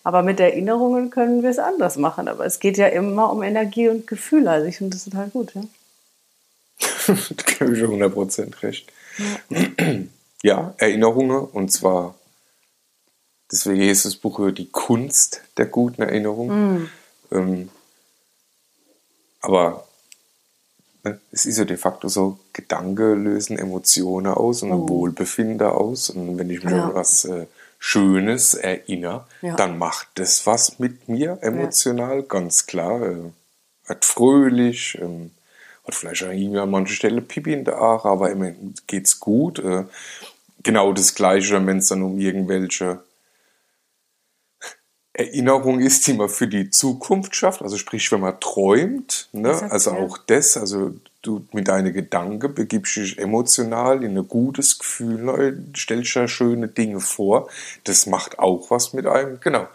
Aber 0.03 0.23
mit 0.23 0.39
Erinnerungen 0.39 1.09
können 1.09 1.43
wir 1.43 1.49
es 1.49 1.59
anders 1.59 1.97
machen. 1.97 2.27
Aber 2.27 2.45
es 2.45 2.59
geht 2.59 2.77
ja 2.77 2.87
immer 2.87 3.31
um 3.31 3.43
Energie 3.43 3.89
und 3.89 4.07
Gefühle. 4.07 4.49
Also 4.49 4.67
ich 4.67 4.77
finde 4.77 4.95
das 4.95 5.03
total 5.03 5.29
gut. 5.29 5.53
Ja, 5.53 5.63
da 7.07 7.43
gebe 7.43 7.75
ich 7.75 7.83
100% 7.83 8.63
recht. 8.63 8.91
Ja. 9.17 9.57
ja, 10.43 10.73
Erinnerungen 10.77 11.39
und 11.39 11.71
zwar, 11.71 12.15
deswegen 13.51 13.81
ist 13.81 14.05
das 14.05 14.15
Buch 14.15 14.39
über 14.39 14.51
die 14.51 14.69
Kunst 14.69 15.41
der 15.57 15.65
guten 15.65 16.03
Erinnerung. 16.03 16.47
Mm. 16.75 16.89
Ähm, 17.31 17.69
aber 19.41 19.87
ne, 21.03 21.19
es 21.31 21.45
ist 21.45 21.57
ja 21.57 21.65
de 21.65 21.77
facto 21.77 22.07
so, 22.07 22.39
Gedanken 22.53 23.23
lösen 23.23 23.57
Emotionen 23.57 24.33
aus 24.33 24.63
und 24.63 24.71
oh. 24.71 24.89
Wohlbefinden 24.89 25.67
aus. 25.67 26.09
Und 26.09 26.37
wenn 26.37 26.49
ich 26.49 26.63
mir 26.63 26.77
ja. 26.77 26.93
was 26.93 27.25
äh, 27.25 27.47
Schönes 27.79 28.53
erinnere, 28.53 29.25
ja. 29.41 29.55
dann 29.55 29.77
macht 29.77 30.07
das 30.15 30.45
was 30.45 30.79
mit 30.79 31.07
mir 31.07 31.37
emotional, 31.41 32.17
ja. 32.17 32.25
ganz 32.27 32.65
klar. 32.65 33.01
Äh, 33.01 33.31
hat 33.87 34.03
fröhlich, 34.03 34.97
ähm, 35.01 35.31
hat 35.85 35.95
vielleicht 35.95 36.23
an 36.23 36.69
mancher 36.69 36.93
Stelle 36.93 37.21
Pipi 37.21 37.53
in 37.53 37.65
der 37.65 37.77
Aare, 37.77 38.09
aber 38.09 38.31
immer 38.31 38.51
geht's 38.87 39.19
gut. 39.19 39.59
Äh, 39.59 39.85
genau 40.63 40.91
das 40.91 41.15
Gleiche, 41.15 41.65
wenn 41.65 41.77
es 41.77 41.87
dann 41.87 42.03
um 42.03 42.19
irgendwelche 42.19 42.99
Erinnerung 45.17 45.79
ist, 45.79 46.05
die 46.05 46.13
man 46.13 46.29
für 46.29 46.47
die 46.47 46.69
Zukunft 46.69 47.35
schafft, 47.35 47.63
also 47.63 47.77
sprich, 47.77 48.11
wenn 48.11 48.21
man 48.21 48.39
träumt, 48.39 49.29
ne? 49.31 49.71
also 49.71 49.91
auch 49.91 50.19
das, 50.19 50.57
also 50.57 50.93
du 51.23 51.43
mit 51.53 51.67
deinen 51.67 51.91
Gedanken 51.91 52.53
begibst 52.53 52.95
dich 52.97 53.17
emotional 53.17 54.03
in 54.03 54.15
ein 54.15 54.27
gutes 54.27 54.77
Gefühl, 54.77 55.23
ne? 55.23 55.63
stellst 55.75 56.15
dir 56.15 56.27
schöne 56.27 56.67
Dinge 56.67 56.99
vor, 56.99 57.49
das 57.85 58.05
macht 58.05 58.37
auch 58.37 58.69
was 58.69 58.93
mit 58.93 59.07
einem, 59.07 59.39
genau. 59.39 59.67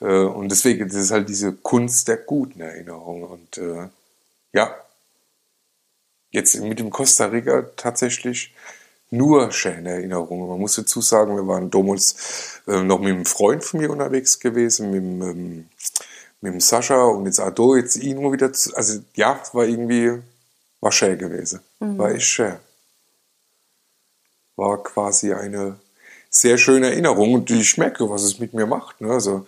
Äh, 0.00 0.24
und 0.24 0.50
deswegen, 0.50 0.88
das 0.88 0.96
ist 0.96 1.12
halt 1.12 1.28
diese 1.28 1.52
Kunst 1.52 2.08
der 2.08 2.16
guten 2.16 2.60
Erinnerung 2.60 3.22
und 3.22 3.58
äh, 3.58 3.88
ja, 4.52 4.74
jetzt 6.30 6.60
mit 6.60 6.80
dem 6.80 6.90
Costa 6.90 7.26
Rica 7.26 7.66
tatsächlich 7.76 8.52
nur 9.10 9.50
schöne 9.52 9.90
Erinnerungen. 9.90 10.48
Man 10.48 10.60
muss 10.60 10.76
dazu 10.76 11.00
sagen, 11.00 11.36
wir 11.36 11.46
waren 11.46 11.70
damals 11.70 12.60
äh, 12.66 12.82
noch 12.82 13.00
mit 13.00 13.14
einem 13.14 13.24
Freund 13.24 13.64
von 13.64 13.80
mir 13.80 13.90
unterwegs 13.90 14.38
gewesen, 14.38 14.90
mit, 14.90 15.02
ähm, 15.02 15.68
mit 16.40 16.52
dem 16.52 16.60
Sascha 16.60 17.04
und 17.04 17.26
jetzt 17.26 17.40
Ado, 17.40 17.76
jetzt 17.76 17.96
ihn 17.96 18.20
nur 18.20 18.32
wieder, 18.32 18.52
zu, 18.52 18.74
also 18.76 19.00
ja, 19.14 19.40
war 19.52 19.64
irgendwie, 19.64 20.22
war 20.80 20.92
schön 20.92 21.18
gewesen. 21.18 21.60
Mhm. 21.80 21.98
War 21.98 22.10
echt 22.10 22.26
schön. 22.26 22.56
War 24.56 24.82
quasi 24.82 25.32
eine 25.32 25.78
sehr 26.30 26.58
schöne 26.58 26.88
Erinnerung 26.88 27.34
und 27.34 27.50
ich 27.50 27.78
merke, 27.78 28.08
was 28.10 28.22
es 28.22 28.38
mit 28.38 28.52
mir 28.54 28.66
macht. 28.66 29.00
Ne? 29.00 29.10
Also 29.10 29.46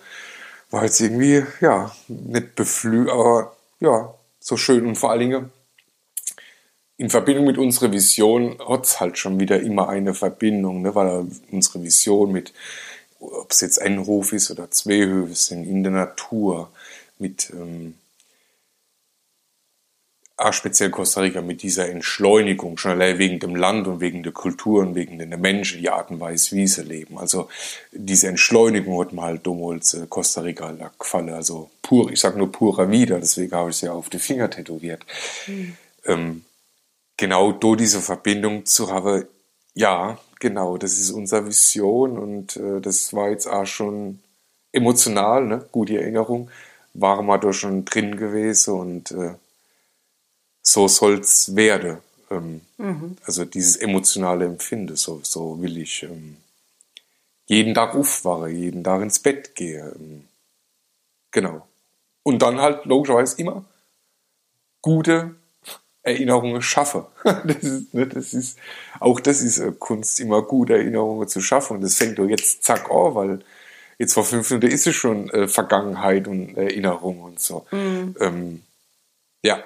war 0.71 0.85
jetzt 0.85 1.01
irgendwie, 1.01 1.45
ja, 1.61 1.95
nicht 2.09 2.55
beflügelt, 2.55 3.11
aber 3.11 3.57
ja, 3.81 4.15
so 4.41 4.57
schön 4.57 4.87
und 4.87 4.97
vor 4.97 5.11
allen 5.11 5.21
Dingen 5.21 5.53
in 7.01 7.09
Verbindung 7.09 7.47
mit 7.47 7.57
unserer 7.57 7.91
Vision 7.93 8.59
hat 8.69 8.85
es 8.85 9.01
halt 9.01 9.17
schon 9.17 9.41
wieder 9.41 9.59
immer 9.59 9.89
eine 9.89 10.13
Verbindung, 10.13 10.83
ne? 10.83 10.95
weil 10.95 11.25
unsere 11.51 11.83
Vision 11.83 12.31
mit, 12.31 12.53
ob 13.21 13.51
es 13.51 13.63
jetzt 13.63 13.81
ein 13.81 14.05
Hof 14.05 14.35
ist 14.35 14.51
oder 14.51 14.71
zwei 14.71 15.07
Höfe 15.07 15.35
sind, 15.35 15.65
in 15.65 15.83
der 15.83 15.93
Natur, 15.93 16.71
mit 17.19 17.55
ähm, 17.55 17.95
auch 20.37 20.53
speziell 20.53 20.91
Costa 20.91 21.23
Rica, 21.23 21.41
mit 21.41 21.63
dieser 21.63 21.89
Entschleunigung, 21.89 22.77
schon 22.77 22.91
allein 22.91 23.17
wegen 23.17 23.39
dem 23.39 23.57
Land 23.57 23.87
und 23.87 24.01
wegen 24.01 24.23
der 24.23 24.33
Kultur 24.33 24.83
und 24.83 24.95
wegen 24.95 25.17
der 25.19 25.39
Menschen, 25.39 25.81
die 25.81 25.89
Art 25.89 26.11
und 26.11 26.21
Weise, 26.21 26.55
wie 26.55 26.67
sie 26.67 26.83
leben. 26.83 27.17
Also 27.17 27.49
diese 27.93 28.29
Entschleunigung 28.29 29.01
hat 29.01 29.15
mir 29.15 29.23
halt 29.23 29.47
damals 29.47 29.95
äh, 29.95 30.05
Costa 30.07 30.43
Rica 30.43 30.77
gefallen. 30.99 31.31
Also 31.31 31.71
pur, 31.81 32.13
ich 32.13 32.21
sag 32.21 32.37
nur 32.37 32.53
purer 32.53 32.91
Wieder, 32.91 33.19
deswegen 33.21 33.53
habe 33.53 33.71
ich 33.71 33.77
es 33.77 33.81
ja 33.81 33.93
auf 33.93 34.11
die 34.11 34.19
Finger 34.19 34.51
tätowiert. 34.51 35.07
Mhm. 35.47 35.77
Ähm, 36.05 36.45
genau 37.21 37.53
da 37.53 37.77
diese 37.77 38.01
Verbindung 38.01 38.65
zu 38.65 38.91
haben, 38.91 39.27
ja, 39.75 40.19
genau, 40.41 40.79
das 40.79 40.95
ist 40.99 41.11
unsere 41.11 41.47
Vision 41.47 42.19
und 42.19 42.57
äh, 42.57 42.81
das 42.81 43.13
war 43.13 43.29
jetzt 43.29 43.47
auch 43.47 43.67
schon 43.67 44.21
emotional, 44.73 45.45
ne? 45.45 45.67
gute 45.71 46.01
Erinnerung, 46.01 46.51
waren 46.95 47.27
wir 47.27 47.37
da 47.37 47.53
schon 47.53 47.85
drin 47.85 48.17
gewesen 48.17 48.75
und 48.75 49.11
äh, 49.13 49.35
so 50.63 50.89
soll's 50.89 51.55
werden. 51.55 51.99
Ähm, 52.31 52.63
mhm. 52.79 53.17
Also 53.27 53.45
dieses 53.45 53.77
emotionale 53.77 54.47
Empfinden, 54.47 54.97
so, 54.97 55.21
so 55.23 55.61
will 55.61 55.77
ich 55.77 56.03
ähm, 56.05 56.39
jeden 57.47 57.75
Tag 57.75 57.95
aufwachen, 57.95 58.57
jeden 58.57 58.83
Tag 58.83 59.03
ins 59.03 59.19
Bett 59.19 59.55
gehen. 59.55 59.93
Ähm, 59.95 60.25
genau. 61.33 61.69
Und 62.23 62.41
dann 62.41 62.61
halt 62.61 62.87
logischerweise 62.87 63.39
immer 63.39 63.65
gute 64.81 65.35
Erinnerungen 66.03 66.63
schaffe. 66.63 67.07
Das 67.45 67.63
ist, 67.63 67.95
ne, 67.95 68.07
das 68.07 68.33
ist, 68.33 68.59
auch 69.01 69.21
das 69.21 69.43
ist 69.43 69.59
äh, 69.59 69.73
Kunst, 69.79 70.21
immer 70.21 70.43
gut 70.43 70.71
Erinnerungen 70.71 71.29
zu 71.29 71.41
schaffen. 71.41 71.77
Und 71.77 71.83
das 71.83 71.95
fängt 71.95 72.19
doch 72.19 72.27
jetzt 72.27 72.65
zack 72.65 72.91
an, 72.91 73.15
weil 73.15 73.41
jetzt 73.99 74.15
vor 74.15 74.25
fünf 74.25 74.51
Minuten 74.51 74.73
ist 74.73 74.87
es 74.87 74.97
schon 74.97 75.29
äh, 75.31 75.47
Vergangenheit 75.49 76.27
und 76.27 76.57
Erinnerung 76.57 77.21
und 77.21 77.41
so. 77.41 77.67
Mhm. 77.71 78.17
Ähm, 78.21 78.63
ja. 79.43 79.63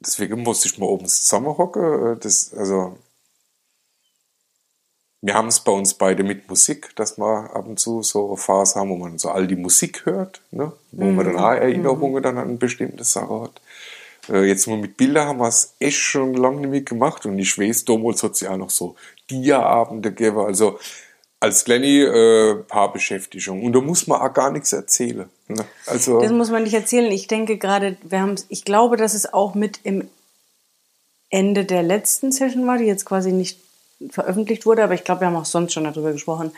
Deswegen 0.00 0.42
musste 0.42 0.68
ich 0.68 0.78
mal 0.78 0.86
oben 0.86 1.06
zusammenhocken. 1.06 2.16
Äh, 2.16 2.16
das, 2.18 2.52
also, 2.54 2.98
wir 5.20 5.34
haben 5.34 5.48
es 5.48 5.60
bei 5.60 5.70
uns 5.70 5.94
beide 5.94 6.24
mit 6.24 6.48
Musik, 6.48 6.96
dass 6.96 7.16
wir 7.16 7.54
ab 7.54 7.66
und 7.66 7.78
zu 7.78 8.02
so 8.02 8.28
eine 8.28 8.36
Phase 8.36 8.80
haben, 8.80 8.90
wo 8.90 8.96
man 8.96 9.18
so 9.18 9.30
all 9.30 9.46
die 9.46 9.56
Musik 9.56 10.04
hört, 10.04 10.40
ne? 10.50 10.72
wo 10.90 11.04
mhm. 11.04 11.14
man 11.14 11.26
dann 11.26 11.38
auch 11.38 11.52
Erinnerungen 11.52 12.16
mhm. 12.16 12.22
dann 12.22 12.38
an 12.38 12.58
bestimmte 12.58 13.04
Sachen 13.04 13.42
hat. 13.42 13.60
Äh, 14.28 14.44
jetzt 14.44 14.66
mal 14.66 14.78
mit 14.78 14.96
Bildern 14.96 15.28
haben 15.28 15.40
wir 15.40 15.48
es 15.48 15.74
echt 15.78 15.98
schon 15.98 16.34
lange 16.34 16.60
nicht 16.60 16.70
mehr 16.70 16.80
gemacht 16.82 17.26
und 17.26 17.38
ich 17.38 17.58
weiß, 17.58 17.84
damals 17.84 18.22
hat 18.22 18.32
es 18.32 18.40
ja 18.40 18.50
auch 18.50 18.56
noch 18.56 18.70
so 18.70 18.94
Dia-Abende 19.30 20.10
gegeben, 20.12 20.38
also 20.38 20.78
als 21.40 21.64
kleine 21.64 21.86
äh, 21.86 22.54
Paarbeschäftigung. 22.68 23.64
Und 23.64 23.72
da 23.72 23.80
muss 23.80 24.06
man 24.06 24.20
auch 24.20 24.32
gar 24.32 24.52
nichts 24.52 24.72
erzählen. 24.72 25.28
Ne? 25.48 25.64
Also, 25.86 26.20
das 26.20 26.30
muss 26.30 26.50
man 26.52 26.62
nicht 26.62 26.74
erzählen. 26.74 27.10
Ich 27.10 27.26
denke 27.26 27.58
gerade, 27.58 27.96
wir 28.02 28.20
haben 28.20 28.36
ich 28.48 28.64
glaube, 28.64 28.96
dass 28.96 29.14
es 29.14 29.32
auch 29.32 29.56
mit 29.56 29.80
im 29.82 30.08
Ende 31.30 31.64
der 31.64 31.82
letzten 31.82 32.30
Session 32.30 32.64
war, 32.68 32.78
die 32.78 32.84
jetzt 32.84 33.06
quasi 33.06 33.32
nicht 33.32 33.58
veröffentlicht 34.10 34.66
wurde, 34.66 34.84
aber 34.84 34.94
ich 34.94 35.02
glaube, 35.02 35.22
wir 35.22 35.28
haben 35.28 35.36
auch 35.36 35.44
sonst 35.44 35.72
schon 35.72 35.84
darüber 35.84 36.12
gesprochen, 36.12 36.52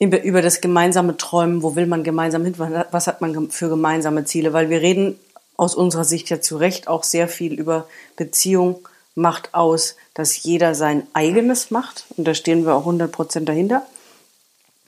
über 0.00 0.42
das 0.42 0.60
gemeinsame 0.60 1.16
Träumen, 1.16 1.62
wo 1.62 1.74
will 1.74 1.86
man 1.86 2.04
gemeinsam 2.04 2.44
hin, 2.44 2.54
was 2.56 3.06
hat 3.08 3.20
man 3.20 3.50
für 3.50 3.68
gemeinsame 3.68 4.24
Ziele, 4.24 4.52
weil 4.52 4.70
wir 4.70 4.80
reden 4.80 5.18
aus 5.58 5.74
unserer 5.74 6.04
Sicht 6.04 6.30
ja 6.30 6.40
zu 6.40 6.56
Recht 6.56 6.88
auch 6.88 7.02
sehr 7.02 7.28
viel 7.28 7.52
über 7.52 7.86
Beziehung 8.16 8.88
macht 9.14 9.52
aus, 9.52 9.96
dass 10.14 10.42
jeder 10.42 10.74
sein 10.74 11.06
eigenes 11.12 11.70
macht. 11.70 12.06
Und 12.16 12.26
da 12.26 12.32
stehen 12.32 12.64
wir 12.64 12.74
auch 12.74 12.86
100% 12.86 13.44
dahinter, 13.44 13.82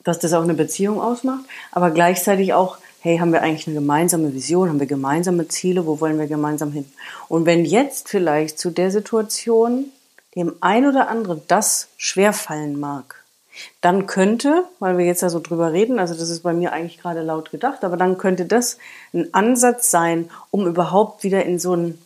dass 0.05 0.21
das 0.21 0.33
auch 0.33 0.45
eine 0.45 0.55
Beziehung 0.55 1.01
ausmacht, 1.01 1.45
aber 1.73 1.91
gleichzeitig 1.91 2.55
auch, 2.55 2.79
hey, 3.01 3.19
haben 3.19 3.33
wir 3.33 3.43
eigentlich 3.43 3.67
eine 3.67 3.75
gemeinsame 3.75 4.33
Vision, 4.33 4.69
haben 4.69 4.81
wir 4.81 4.87
gemeinsame 4.87 5.49
Ziele, 5.49 5.87
wo 5.87 6.01
wollen 6.01 6.19
wir 6.19 6.27
gemeinsam 6.27 6.73
hin? 6.73 6.91
Und 7.29 7.45
wenn 7.45 7.65
jetzt 7.65 8.09
vielleicht 8.09 8.59
zu 8.59 8.71
der 8.71 8.91
Situation 8.91 9.87
dem 10.37 10.55
ein 10.61 10.87
oder 10.87 11.09
anderen 11.09 11.43
das 11.49 11.89
schwerfallen 11.97 12.79
mag, 12.79 13.20
dann 13.81 14.07
könnte, 14.07 14.65
weil 14.79 14.99
wir 14.99 15.05
jetzt 15.05 15.23
ja 15.23 15.29
so 15.29 15.41
drüber 15.41 15.73
reden, 15.73 15.99
also 15.99 16.15
das 16.15 16.31
ist 16.31 16.43
bei 16.43 16.53
mir 16.53 16.73
eigentlich 16.73 17.01
gerade 17.01 17.23
laut 17.23 17.51
gedacht, 17.51 17.85
aber 17.85 17.97
dann 17.97 18.19
könnte 18.19 18.47
das 18.47 18.79
ein 19.13 19.33
Ansatz 19.35 19.91
sein, 19.91 20.31
um 20.51 20.67
überhaupt 20.67 21.25
wieder 21.25 21.45
in 21.45 21.59
so 21.59 21.75
ein, 21.75 21.99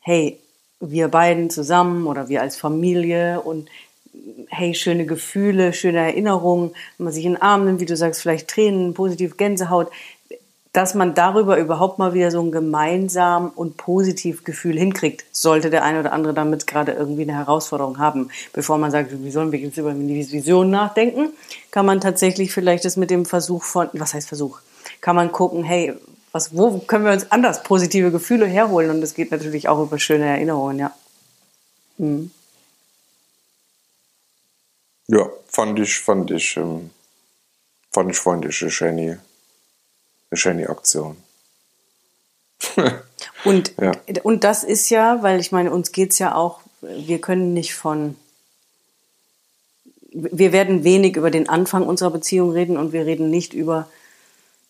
hey, 0.00 0.38
wir 0.80 1.08
beiden 1.08 1.50
zusammen 1.50 2.06
oder 2.06 2.28
wir 2.28 2.42
als 2.42 2.56
Familie 2.56 3.40
und 3.40 3.68
hey, 4.48 4.74
schöne 4.74 5.06
Gefühle, 5.06 5.72
schöne 5.72 5.98
Erinnerungen, 5.98 6.70
wenn 6.96 7.04
man 7.04 7.12
sich 7.12 7.24
in 7.24 7.34
den 7.34 7.42
Arm 7.42 7.64
nimmt, 7.64 7.80
wie 7.80 7.86
du 7.86 7.96
sagst, 7.96 8.22
vielleicht 8.22 8.48
Tränen, 8.48 8.94
positiv 8.94 9.36
Gänsehaut, 9.36 9.90
dass 10.76 10.92
man 10.92 11.14
darüber 11.14 11.56
überhaupt 11.56 11.98
mal 11.98 12.12
wieder 12.12 12.30
so 12.30 12.42
ein 12.42 12.52
gemeinsam 12.52 13.50
und 13.56 13.78
positiv 13.78 14.44
Gefühl 14.44 14.78
hinkriegt, 14.78 15.24
sollte 15.32 15.70
der 15.70 15.82
eine 15.82 16.00
oder 16.00 16.12
andere 16.12 16.34
damit 16.34 16.66
gerade 16.66 16.92
irgendwie 16.92 17.22
eine 17.22 17.32
Herausforderung 17.32 17.98
haben. 17.98 18.28
Bevor 18.52 18.76
man 18.76 18.90
sagt, 18.90 19.10
wie 19.10 19.30
sollen 19.30 19.52
wir 19.52 19.58
jetzt 19.58 19.78
über 19.78 19.94
die 19.94 20.30
Vision 20.30 20.68
nachdenken, 20.68 21.30
kann 21.70 21.86
man 21.86 22.02
tatsächlich 22.02 22.52
vielleicht 22.52 22.84
das 22.84 22.98
mit 22.98 23.08
dem 23.08 23.24
Versuch 23.24 23.62
von, 23.62 23.88
was 23.94 24.12
heißt 24.12 24.28
Versuch? 24.28 24.60
Kann 25.00 25.16
man 25.16 25.32
gucken, 25.32 25.64
hey, 25.64 25.94
was, 26.32 26.54
wo 26.54 26.78
können 26.80 27.06
wir 27.06 27.12
uns 27.12 27.32
anders 27.32 27.62
positive 27.62 28.10
Gefühle 28.10 28.44
herholen? 28.44 28.90
Und 28.90 29.00
das 29.00 29.14
geht 29.14 29.30
natürlich 29.30 29.70
auch 29.70 29.82
über 29.82 29.98
schöne 29.98 30.26
Erinnerungen, 30.26 30.78
ja. 30.78 30.94
Mhm. 31.96 32.30
Ja, 35.08 35.26
fand 35.48 35.78
ich, 35.78 35.98
fand 35.98 36.30
ich, 36.32 36.58
ähm, 36.58 36.90
fand 37.94 38.10
ich 38.10 38.26
eine 38.26 38.52
schöne 38.52 39.20
Aktion. 40.30 41.16
und, 43.44 43.72
ja. 43.80 43.92
und 44.22 44.44
das 44.44 44.64
ist 44.64 44.90
ja, 44.90 45.22
weil 45.22 45.40
ich 45.40 45.52
meine, 45.52 45.70
uns 45.70 45.92
geht 45.92 46.12
es 46.12 46.18
ja 46.18 46.34
auch, 46.34 46.60
wir 46.80 47.20
können 47.20 47.52
nicht 47.52 47.74
von, 47.74 48.16
wir 50.12 50.52
werden 50.52 50.84
wenig 50.84 51.16
über 51.16 51.30
den 51.30 51.48
Anfang 51.48 51.86
unserer 51.86 52.10
Beziehung 52.10 52.52
reden 52.52 52.76
und 52.76 52.92
wir 52.92 53.06
reden 53.06 53.30
nicht 53.30 53.52
über 53.54 53.88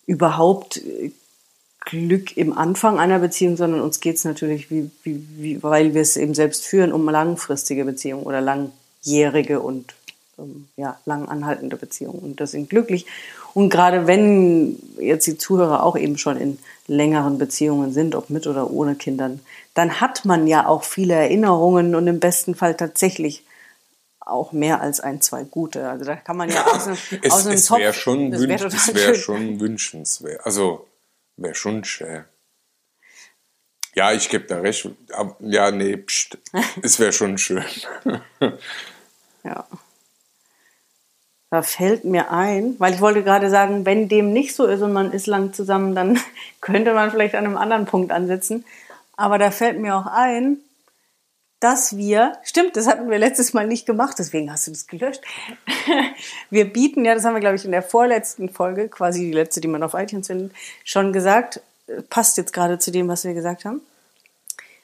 überhaupt 0.05 0.81
Glück 1.85 2.35
im 2.35 2.57
Anfang 2.57 2.99
einer 2.99 3.19
Beziehung, 3.19 3.55
sondern 3.55 3.81
uns 3.81 3.99
geht 3.99 4.17
es 4.17 4.25
natürlich, 4.25 4.71
wie, 4.71 4.89
wie, 5.03 5.25
wie, 5.37 5.63
weil 5.63 5.93
wir 5.93 6.01
es 6.01 6.17
eben 6.17 6.33
selbst 6.33 6.65
führen, 6.65 6.91
um 6.91 7.07
langfristige 7.07 7.85
Beziehungen 7.85 8.23
oder 8.23 8.41
langjährige 8.41 9.59
und 9.59 9.95
ähm, 10.37 10.67
ja, 10.75 10.99
lang 11.05 11.27
anhaltende 11.27 11.77
Beziehungen. 11.77 12.19
Und 12.19 12.39
das 12.39 12.51
sind 12.51 12.69
glücklich. 12.69 13.05
Und 13.53 13.69
gerade 13.69 14.07
wenn 14.07 14.77
jetzt 14.99 15.27
die 15.27 15.37
Zuhörer 15.37 15.83
auch 15.83 15.97
eben 15.97 16.17
schon 16.17 16.37
in 16.37 16.59
längeren 16.87 17.37
Beziehungen 17.37 17.91
sind, 17.91 18.15
ob 18.15 18.29
mit 18.29 18.47
oder 18.47 18.69
ohne 18.69 18.95
Kindern, 18.95 19.39
dann 19.73 19.99
hat 19.99 20.25
man 20.25 20.47
ja 20.47 20.67
auch 20.67 20.83
viele 20.83 21.13
Erinnerungen 21.13 21.95
und 21.95 22.07
im 22.07 22.19
besten 22.19 22.55
Fall 22.55 22.75
tatsächlich 22.75 23.43
auch 24.19 24.51
mehr 24.51 24.81
als 24.81 24.99
ein, 24.99 25.21
zwei 25.21 25.43
gute. 25.43 25.89
Also 25.89 26.05
da 26.05 26.15
kann 26.15 26.37
man 26.37 26.49
ja 26.49 26.65
aus 26.67 26.87
einem, 26.87 26.97
es, 27.21 27.31
aus 27.31 27.45
einem 27.45 27.55
es 27.55 27.65
Topf... 27.65 27.79
Wär 27.79 27.93
schon 27.93 28.33
es 28.33 28.47
wäre 28.47 28.71
wär 28.71 29.15
schon 29.15 29.59
wünschenswert. 29.59 30.45
Also 30.45 30.87
wäre 31.37 31.55
schon 31.55 31.83
schön. 31.83 32.25
Ja, 33.95 34.11
ich 34.13 34.29
gebe 34.29 34.45
da 34.45 34.59
recht. 34.59 34.87
Ja, 35.39 35.71
nee, 35.71 35.97
pst. 35.97 36.37
es 36.83 36.99
wäre 36.99 37.11
schon 37.11 37.37
schön. 37.37 37.63
ja. 39.43 39.67
Da 41.49 41.61
fällt 41.61 42.03
mir 42.03 42.29
ein, 42.31 42.75
weil 42.77 42.93
ich 42.93 42.99
wollte 42.99 43.23
gerade 43.23 43.49
sagen, 43.49 43.85
wenn 43.85 44.09
dem 44.09 44.33
nicht 44.33 44.53
so 44.53 44.65
ist 44.65 44.81
und 44.81 44.91
man 44.91 45.13
ist 45.13 45.27
lang 45.27 45.53
zusammen, 45.53 45.95
dann 45.95 46.19
könnte 46.61 46.93
man 46.93 47.11
vielleicht 47.11 47.35
an 47.35 47.45
einem 47.45 47.57
anderen 47.57 47.85
Punkt 47.85 48.11
ansetzen. 48.11 48.65
Aber 49.15 49.37
da 49.37 49.51
fällt 49.51 49.79
mir 49.79 49.95
auch 49.95 50.05
ein, 50.05 50.57
dass 51.59 51.97
wir, 51.97 52.37
stimmt, 52.43 52.75
das 52.75 52.87
hatten 52.87 53.09
wir 53.09 53.17
letztes 53.17 53.53
Mal 53.53 53.65
nicht 53.65 53.85
gemacht, 53.85 54.19
deswegen 54.19 54.51
hast 54.51 54.67
du 54.67 54.71
das 54.71 54.85
gelöscht. 54.85 55.21
Wir 56.51 56.71
bieten, 56.71 57.03
ja, 57.03 57.15
das 57.15 57.25
haben 57.25 57.33
wir, 57.33 57.39
glaube 57.39 57.55
ich, 57.55 57.65
in 57.65 57.71
der 57.71 57.81
vorletzten 57.81 58.49
Folge, 58.49 58.89
quasi 58.89 59.21
die 59.21 59.31
letzte, 59.31 59.59
die 59.59 59.67
man 59.67 59.81
auf 59.81 59.95
iTunes 59.95 60.27
findet, 60.27 60.51
schon 60.83 61.13
gesagt, 61.13 61.61
passt 62.09 62.37
jetzt 62.37 62.53
gerade 62.53 62.77
zu 62.77 62.91
dem, 62.91 63.07
was 63.07 63.23
wir 63.23 63.33
gesagt 63.33 63.65
haben, 63.65 63.81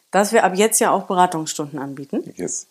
dass 0.10 0.32
wir 0.32 0.44
ab 0.44 0.56
jetzt 0.56 0.80
ja 0.80 0.92
auch 0.92 1.04
Beratungsstunden 1.04 1.78
anbieten. 1.78 2.34
Yes. 2.36 2.66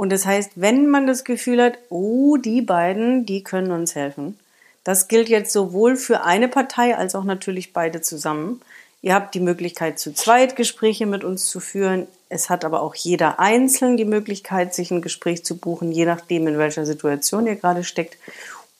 Und 0.00 0.08
das 0.08 0.24
heißt, 0.24 0.52
wenn 0.54 0.86
man 0.86 1.06
das 1.06 1.24
Gefühl 1.24 1.62
hat, 1.62 1.76
oh, 1.90 2.38
die 2.38 2.62
beiden, 2.62 3.26
die 3.26 3.44
können 3.44 3.70
uns 3.70 3.94
helfen, 3.94 4.38
das 4.82 5.08
gilt 5.08 5.28
jetzt 5.28 5.52
sowohl 5.52 5.96
für 5.96 6.24
eine 6.24 6.48
Partei 6.48 6.96
als 6.96 7.14
auch 7.14 7.24
natürlich 7.24 7.74
beide 7.74 8.00
zusammen. 8.00 8.62
Ihr 9.02 9.12
habt 9.12 9.34
die 9.34 9.40
Möglichkeit, 9.40 9.98
zu 9.98 10.14
zweit 10.14 10.56
Gespräche 10.56 11.04
mit 11.04 11.22
uns 11.22 11.48
zu 11.48 11.60
führen. 11.60 12.06
Es 12.30 12.48
hat 12.48 12.64
aber 12.64 12.80
auch 12.80 12.94
jeder 12.94 13.40
einzeln 13.40 13.98
die 13.98 14.06
Möglichkeit, 14.06 14.74
sich 14.74 14.90
ein 14.90 15.02
Gespräch 15.02 15.44
zu 15.44 15.58
buchen, 15.58 15.92
je 15.92 16.06
nachdem, 16.06 16.46
in 16.46 16.56
welcher 16.56 16.86
Situation 16.86 17.46
ihr 17.46 17.56
gerade 17.56 17.84
steckt. 17.84 18.16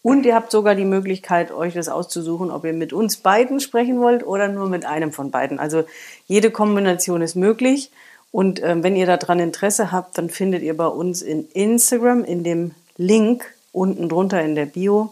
Und 0.02 0.24
ihr 0.24 0.35
habt 0.35 0.50
sogar 0.50 0.74
die 0.74 0.87
Möglichkeit, 0.87 1.52
euch 1.52 1.74
das 1.74 1.90
auszusuchen, 1.90 2.50
ob 2.50 2.64
ihr 2.64 2.72
mit 2.72 2.94
uns 2.94 3.18
beiden 3.18 3.61
sprechen 3.61 4.00
wollt 4.00 4.26
oder 4.26 4.48
nur 4.48 4.70
mit 4.70 4.87
einem 4.87 5.12
von 5.12 5.30
beiden. 5.30 5.59
Also 5.59 5.85
jede 6.26 6.50
Kombination 6.50 7.20
ist 7.20 7.37
möglich. 7.37 7.90
Und 8.32 8.62
ähm, 8.62 8.82
wenn 8.82 8.96
ihr 8.96 9.06
daran 9.06 9.40
Interesse 9.40 9.90
habt, 9.92 10.16
dann 10.18 10.30
findet 10.30 10.62
ihr 10.62 10.76
bei 10.76 10.86
uns 10.86 11.22
in 11.22 11.48
Instagram 11.48 12.24
in 12.24 12.44
dem 12.44 12.72
Link 12.96 13.44
unten 13.72 14.08
drunter 14.08 14.42
in 14.42 14.54
der 14.54 14.66
Bio. 14.66 15.10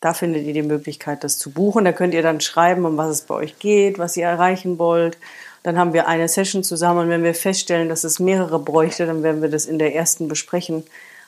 Da 0.00 0.14
findet 0.14 0.44
ihr 0.44 0.54
die 0.54 0.62
Möglichkeit, 0.62 1.24
das 1.24 1.38
zu 1.38 1.50
buchen. 1.50 1.84
Da 1.84 1.92
könnt 1.92 2.14
ihr 2.14 2.22
dann 2.22 2.40
schreiben, 2.40 2.84
um 2.84 2.96
was 2.96 3.10
es 3.10 3.22
bei 3.22 3.34
euch 3.34 3.58
geht, 3.58 3.98
was 3.98 4.16
ihr 4.16 4.26
erreichen 4.26 4.78
wollt. 4.78 5.18
Dann 5.62 5.78
haben 5.78 5.92
wir 5.92 6.08
eine 6.08 6.28
Session 6.28 6.64
zusammen 6.64 7.00
und 7.00 7.08
wenn 7.10 7.22
wir 7.22 7.34
feststellen, 7.34 7.90
dass 7.90 8.04
es 8.04 8.18
mehrere 8.18 8.58
bräuchte, 8.58 9.04
dann 9.04 9.22
werden 9.22 9.42
wir 9.42 9.50
das 9.50 9.66
in 9.66 9.78
der 9.78 9.94
ersten 9.94 10.26
besprechen. 10.28 10.84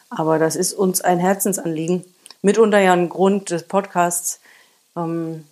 Aber 0.08 0.38
das 0.38 0.56
ist 0.56 0.72
uns 0.72 1.02
ein 1.02 1.18
Herzensanliegen. 1.18 2.04
Mitunter 2.40 2.78
ja 2.78 2.92
ein 2.92 3.08
Grund 3.08 3.50
des 3.50 3.64
Podcasts, 3.64 4.40
ähm, 4.96 5.44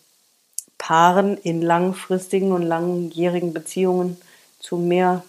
Paaren 0.79 1.37
in 1.37 1.61
langfristigen 1.61 2.53
und 2.53 2.63
langjährigen 2.63 3.53
Beziehungen 3.53 4.17
zu 4.61 4.77
mehr 4.77 5.23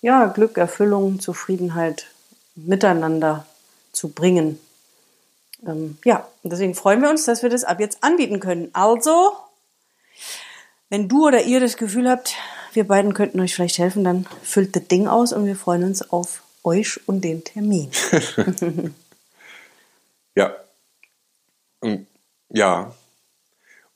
ja, 0.00 0.26
Glück, 0.26 0.56
Erfüllung, 0.56 1.20
Zufriedenheit 1.20 2.06
miteinander 2.54 3.46
zu 3.92 4.08
bringen. 4.08 4.58
Ähm, 5.66 5.98
ja, 6.04 6.26
und 6.42 6.52
deswegen 6.52 6.74
freuen 6.74 7.02
wir 7.02 7.10
uns, 7.10 7.24
dass 7.24 7.42
wir 7.42 7.50
das 7.50 7.64
ab 7.64 7.80
jetzt 7.80 8.02
anbieten 8.02 8.40
können. 8.40 8.70
Also, 8.72 9.32
wenn 10.88 11.08
du 11.08 11.26
oder 11.26 11.42
ihr 11.42 11.60
das 11.60 11.76
Gefühl 11.76 12.08
habt, 12.08 12.34
wir 12.72 12.86
beiden 12.86 13.14
könnten 13.14 13.40
euch 13.40 13.54
vielleicht 13.54 13.78
helfen, 13.78 14.04
dann 14.04 14.26
füllt 14.42 14.76
das 14.76 14.86
Ding 14.88 15.08
aus 15.08 15.32
und 15.32 15.46
wir 15.46 15.56
freuen 15.56 15.84
uns 15.84 16.10
auf 16.10 16.42
euch 16.64 17.00
und 17.06 17.22
den 17.22 17.44
Termin. 17.44 17.90
ja. 20.36 20.54
Und, 21.80 22.06
ja. 22.50 22.92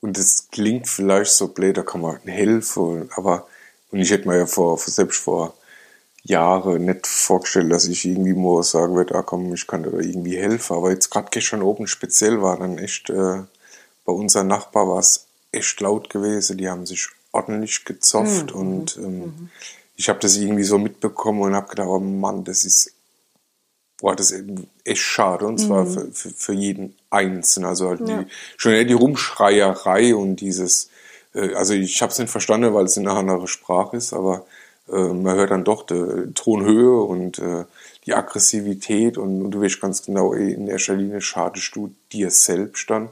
Und 0.01 0.17
es 0.17 0.49
klingt 0.51 0.89
vielleicht 0.89 1.31
so 1.31 1.47
blöd, 1.47 1.77
da 1.77 1.83
kann 1.83 2.01
man 2.01 2.19
helfen, 2.25 3.09
aber 3.15 3.47
und 3.91 3.99
ich 3.99 4.09
hätte 4.09 4.27
mir 4.27 4.39
ja 4.39 4.45
vor, 4.47 4.77
selbst 4.79 5.21
vor 5.21 5.53
Jahre 6.23 6.79
nicht 6.79 7.05
vorgestellt, 7.05 7.71
dass 7.71 7.85
ich 7.85 8.05
irgendwie 8.05 8.33
mal 8.33 8.63
sagen 8.63 8.95
würde, 8.95 9.15
ah 9.15 9.23
komm, 9.23 9.53
ich 9.53 9.67
kann 9.67 9.83
dir 9.83 9.91
da 9.91 9.99
irgendwie 9.99 10.37
helfen. 10.37 10.77
Aber 10.77 10.91
jetzt 10.91 11.09
gerade 11.09 11.27
gestern 11.29 11.61
oben 11.61 11.85
speziell 11.85 12.41
war 12.41 12.57
dann 12.57 12.77
echt, 12.77 13.09
äh, 13.09 13.41
bei 14.05 14.13
unserem 14.13 14.47
Nachbar 14.47 14.87
war 14.87 14.99
es 14.99 15.27
echt 15.51 15.81
laut 15.81 16.09
gewesen. 16.09 16.57
Die 16.57 16.69
haben 16.69 16.85
sich 16.85 17.09
ordentlich 17.33 17.83
gezofft 17.83 18.53
mhm. 18.53 18.59
und 18.59 18.97
ähm, 18.97 19.19
mhm. 19.19 19.49
ich 19.97 20.07
habe 20.07 20.19
das 20.19 20.37
irgendwie 20.37 20.63
so 20.63 20.77
mitbekommen 20.77 21.41
und 21.41 21.55
habe 21.55 21.67
gedacht, 21.67 21.87
oh 21.89 21.99
Mann, 21.99 22.45
das 22.45 22.63
ist, 22.63 22.93
boah, 23.97 24.15
das 24.15 24.31
ist 24.31 24.45
echt 24.85 25.01
schade 25.01 25.45
und 25.45 25.57
zwar 25.57 25.83
mhm. 25.83 26.13
für, 26.13 26.29
für, 26.29 26.53
jeden 26.53 26.95
Einzelnen. 27.09 27.67
Also 27.67 27.89
halt 27.89 28.07
ja. 28.07 28.21
die, 28.21 28.29
schon 28.55 28.71
eher 28.71 28.85
die 28.85 28.93
Rumschreierei 28.93 30.15
und 30.15 30.37
dieses, 30.37 30.89
äh, 31.33 31.53
also 31.55 31.73
ich 31.73 32.01
habe 32.01 32.13
es 32.13 32.19
nicht 32.19 32.31
verstanden, 32.31 32.73
weil 32.73 32.85
es 32.85 32.97
eine 32.97 33.11
andere 33.11 33.47
Sprache 33.49 33.97
ist, 33.97 34.13
aber 34.13 34.45
man 34.87 35.35
hört 35.35 35.51
dann 35.51 35.63
doch 35.63 35.85
die 35.85 36.33
Tonhöhe 36.33 37.01
und 37.01 37.39
äh, 37.39 37.65
die 38.05 38.13
Aggressivität 38.13 39.17
und, 39.17 39.41
und, 39.41 39.51
du 39.51 39.61
weißt 39.61 39.79
ganz 39.79 40.03
genau, 40.03 40.33
in 40.33 40.67
erster 40.67 40.95
Linie 40.95 41.21
schadest 41.21 41.75
du 41.75 41.95
dir 42.11 42.29
selbst 42.29 42.89
dann. 42.89 43.09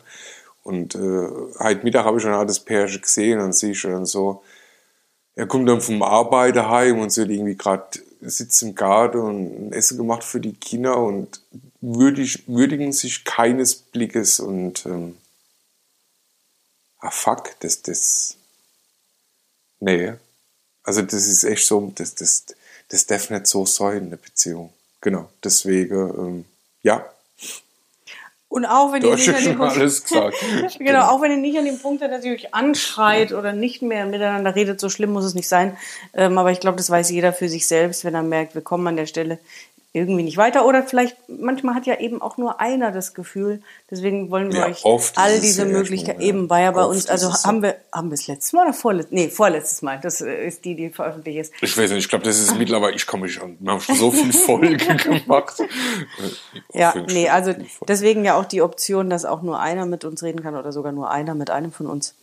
Und 0.64 0.96
äh, 0.96 1.28
heute 1.60 1.84
Mittag 1.84 2.06
habe 2.06 2.18
ich 2.18 2.24
schon 2.24 2.48
das 2.48 2.60
Pärchen 2.60 3.02
gesehen 3.02 3.40
und 3.40 3.56
sehe 3.56 3.72
ich 3.72 3.82
dann 3.82 4.06
so, 4.06 4.44
er 5.36 5.48
kommt 5.48 5.68
dann 5.68 5.82
vom 5.82 6.04
Arbeiter 6.04 6.70
heim 6.70 7.00
und 7.00 7.12
sieht 7.12 7.30
irgendwie 7.30 7.56
gerade 7.56 8.00
sitzen 8.22 8.70
im 8.70 8.76
Garten 8.76 9.18
und 9.18 9.68
ein 9.70 9.74
Essen 9.74 9.98
gemacht 9.98 10.24
für 10.24 10.40
die 10.40 10.54
Kinder 10.54 10.98
und 10.98 11.42
würdig, 11.80 12.44
würdigen 12.48 12.92
sich 12.92 13.24
keines 13.24 13.76
Blickes 13.76 14.40
und 14.40 14.86
ähm, 14.86 15.18
ah 17.00 17.10
fuck, 17.10 17.60
das, 17.62 17.82
das, 17.82 18.38
nee. 19.80 20.14
Also 20.92 21.04
das 21.04 21.26
ist 21.26 21.46
echt 21.46 21.66
so, 21.66 21.90
das, 21.96 22.16
das, 22.16 22.44
das 22.90 23.06
darf 23.06 23.30
nicht 23.30 23.48
so 23.48 23.66
sein 23.66 24.00
in 24.00 24.10
der 24.10 24.18
Beziehung. 24.18 24.74
Genau, 25.00 25.30
deswegen, 25.42 25.96
ähm, 25.96 26.46
ja, 26.84 27.06
Und 28.50 28.66
auch 28.66 28.92
wenn 28.92 29.02
ihr 29.02 29.16
nicht 29.16 29.26
ja 29.26 29.36
an 29.36 29.58
Punkt, 29.58 29.76
gesagt. 29.76 30.36
genau, 30.80 31.08
auch 31.08 31.22
wenn 31.22 31.32
ihr 31.32 31.38
nicht 31.38 31.58
an 31.58 31.64
dem 31.64 31.80
Punkt 31.80 32.02
seid, 32.02 32.12
dass 32.12 32.26
ihr 32.26 32.34
euch 32.34 32.54
anschreit 32.54 33.32
oder 33.32 33.54
nicht 33.54 33.82
mehr 33.82 34.06
miteinander 34.06 34.54
redet, 34.54 34.82
so 34.82 34.90
schlimm 34.90 35.14
muss 35.14 35.24
es 35.24 35.34
nicht 35.34 35.48
sein. 35.48 35.78
Ähm, 36.14 36.38
aber 36.38 36.52
ich 36.52 36.60
glaube, 36.60 36.76
das 36.76 36.90
weiß 36.90 37.10
jeder 37.12 37.32
für 37.32 37.48
sich 37.48 37.68
selbst, 37.68 38.04
wenn 38.04 38.14
er 38.14 38.24
merkt, 38.24 38.54
wir 38.54 38.62
kommen 38.62 38.86
an 38.88 38.98
der 38.98 39.06
Stelle 39.06 39.40
irgendwie 39.94 40.24
nicht 40.24 40.38
weiter. 40.38 40.66
Oder 40.66 40.84
vielleicht, 40.84 41.18
manchmal 41.28 41.76
hat 41.76 41.86
ja 41.86 42.00
eben 42.00 42.22
auch 42.22 42.38
nur 42.38 42.62
einer 42.62 42.92
das 42.92 43.14
Gefühl. 43.14 43.62
Deswegen 43.90 44.32
wollen 44.32 44.54
wir 44.54 44.60
Ja, 44.62 44.66
euch 44.68 44.86
all 45.16 45.32
es 45.32 45.42
diese 45.42 45.66
Möglichkeiten, 45.66 46.22
schon, 46.22 46.22
ja. 46.22 46.28
eben 46.30 46.50
war 46.50 46.62
ja 46.62 46.72
bei 46.72 46.86
uns, 46.86 47.08
also 47.08 47.30
es 47.30 47.44
haben 47.44 47.62
wir, 47.62 47.76
haben 47.92 48.10
wir 48.10 48.16
das 48.16 48.28
letzte 48.28 48.56
Mal 48.56 48.68
oder 48.68 48.74
vorletztes, 48.74 49.14
nee, 49.14 49.28
vorletztes 49.30 49.82
Mal, 49.82 50.00
das 50.02 50.22
äh, 50.22 50.48
ist 50.48 50.64
die, 50.64 50.76
die 50.76 50.90
veröffentlicht 50.90 51.40
ist. 51.40 51.54
Ich 51.62 51.78
weiß 51.78 51.90
nicht, 51.92 52.06
ich 52.06 52.10
glaube, 52.10 52.24
das 52.24 52.40
ist 52.40 52.58
mittlerweile, 52.58 52.96
ich 52.96 53.06
komme 53.06 53.24
mich 53.24 53.42
an, 53.42 53.58
wir 53.60 53.72
haben 53.72 53.82
schon 53.82 53.96
so 53.96 54.12
viel 54.12 54.32
Folgen 54.46 54.78
gemacht. 54.98 55.62
Ja, 56.74 56.94
nee, 57.08 57.28
also 57.30 57.54
deswegen 57.88 58.24
ja 58.24 58.36
auch 58.36 58.46
die 58.46 58.62
Option, 58.62 59.10
dass 59.10 59.26
auch 59.26 59.42
nur 59.42 59.60
einer 59.60 59.86
mit 59.86 60.06
uns 60.06 60.24
reden 60.24 60.42
kann 60.42 60.56
oder 60.56 60.72
sogar 60.72 60.92
nur 60.92 61.10
einer 61.12 61.36
mit 61.36 61.50
einem 61.50 61.72
von 61.72 61.88
uns. 61.88 62.16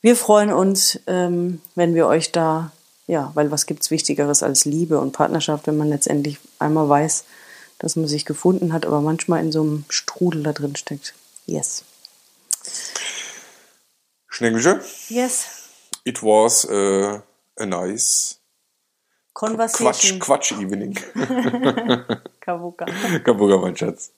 Wir 0.00 0.16
freuen 0.16 0.52
uns, 0.52 1.00
ähm, 1.06 1.60
wenn 1.74 1.94
wir 1.94 2.06
euch 2.06 2.32
da, 2.32 2.70
ja, 3.06 3.30
weil 3.34 3.50
was 3.50 3.66
gibt's 3.66 3.90
Wichtigeres 3.90 4.42
als 4.42 4.64
Liebe 4.64 4.98
und 5.00 5.12
Partnerschaft, 5.12 5.66
wenn 5.66 5.76
man 5.76 5.88
letztendlich 5.88 6.38
einmal 6.58 6.88
weiß, 6.88 7.24
dass 7.78 7.96
man 7.96 8.08
sich 8.08 8.24
gefunden 8.24 8.72
hat, 8.72 8.86
aber 8.86 9.00
manchmal 9.00 9.40
in 9.40 9.52
so 9.52 9.60
einem 9.62 9.84
Strudel 9.88 10.42
da 10.42 10.52
drin 10.52 10.76
steckt. 10.76 11.14
Yes. 11.46 11.84
Schneckenche, 14.28 14.80
Yes. 15.08 15.46
it 16.04 16.22
was 16.22 16.64
uh, 16.66 17.20
a 17.58 17.66
nice 17.66 18.38
Conversation. 19.32 20.18
Quatsch, 20.18 20.50
Quatsch 20.50 20.52
Evening. 20.52 20.94
Kavuka. 22.40 22.86
Kabuga, 23.22 23.58
mein 23.58 23.76
Schatz. 23.76 24.10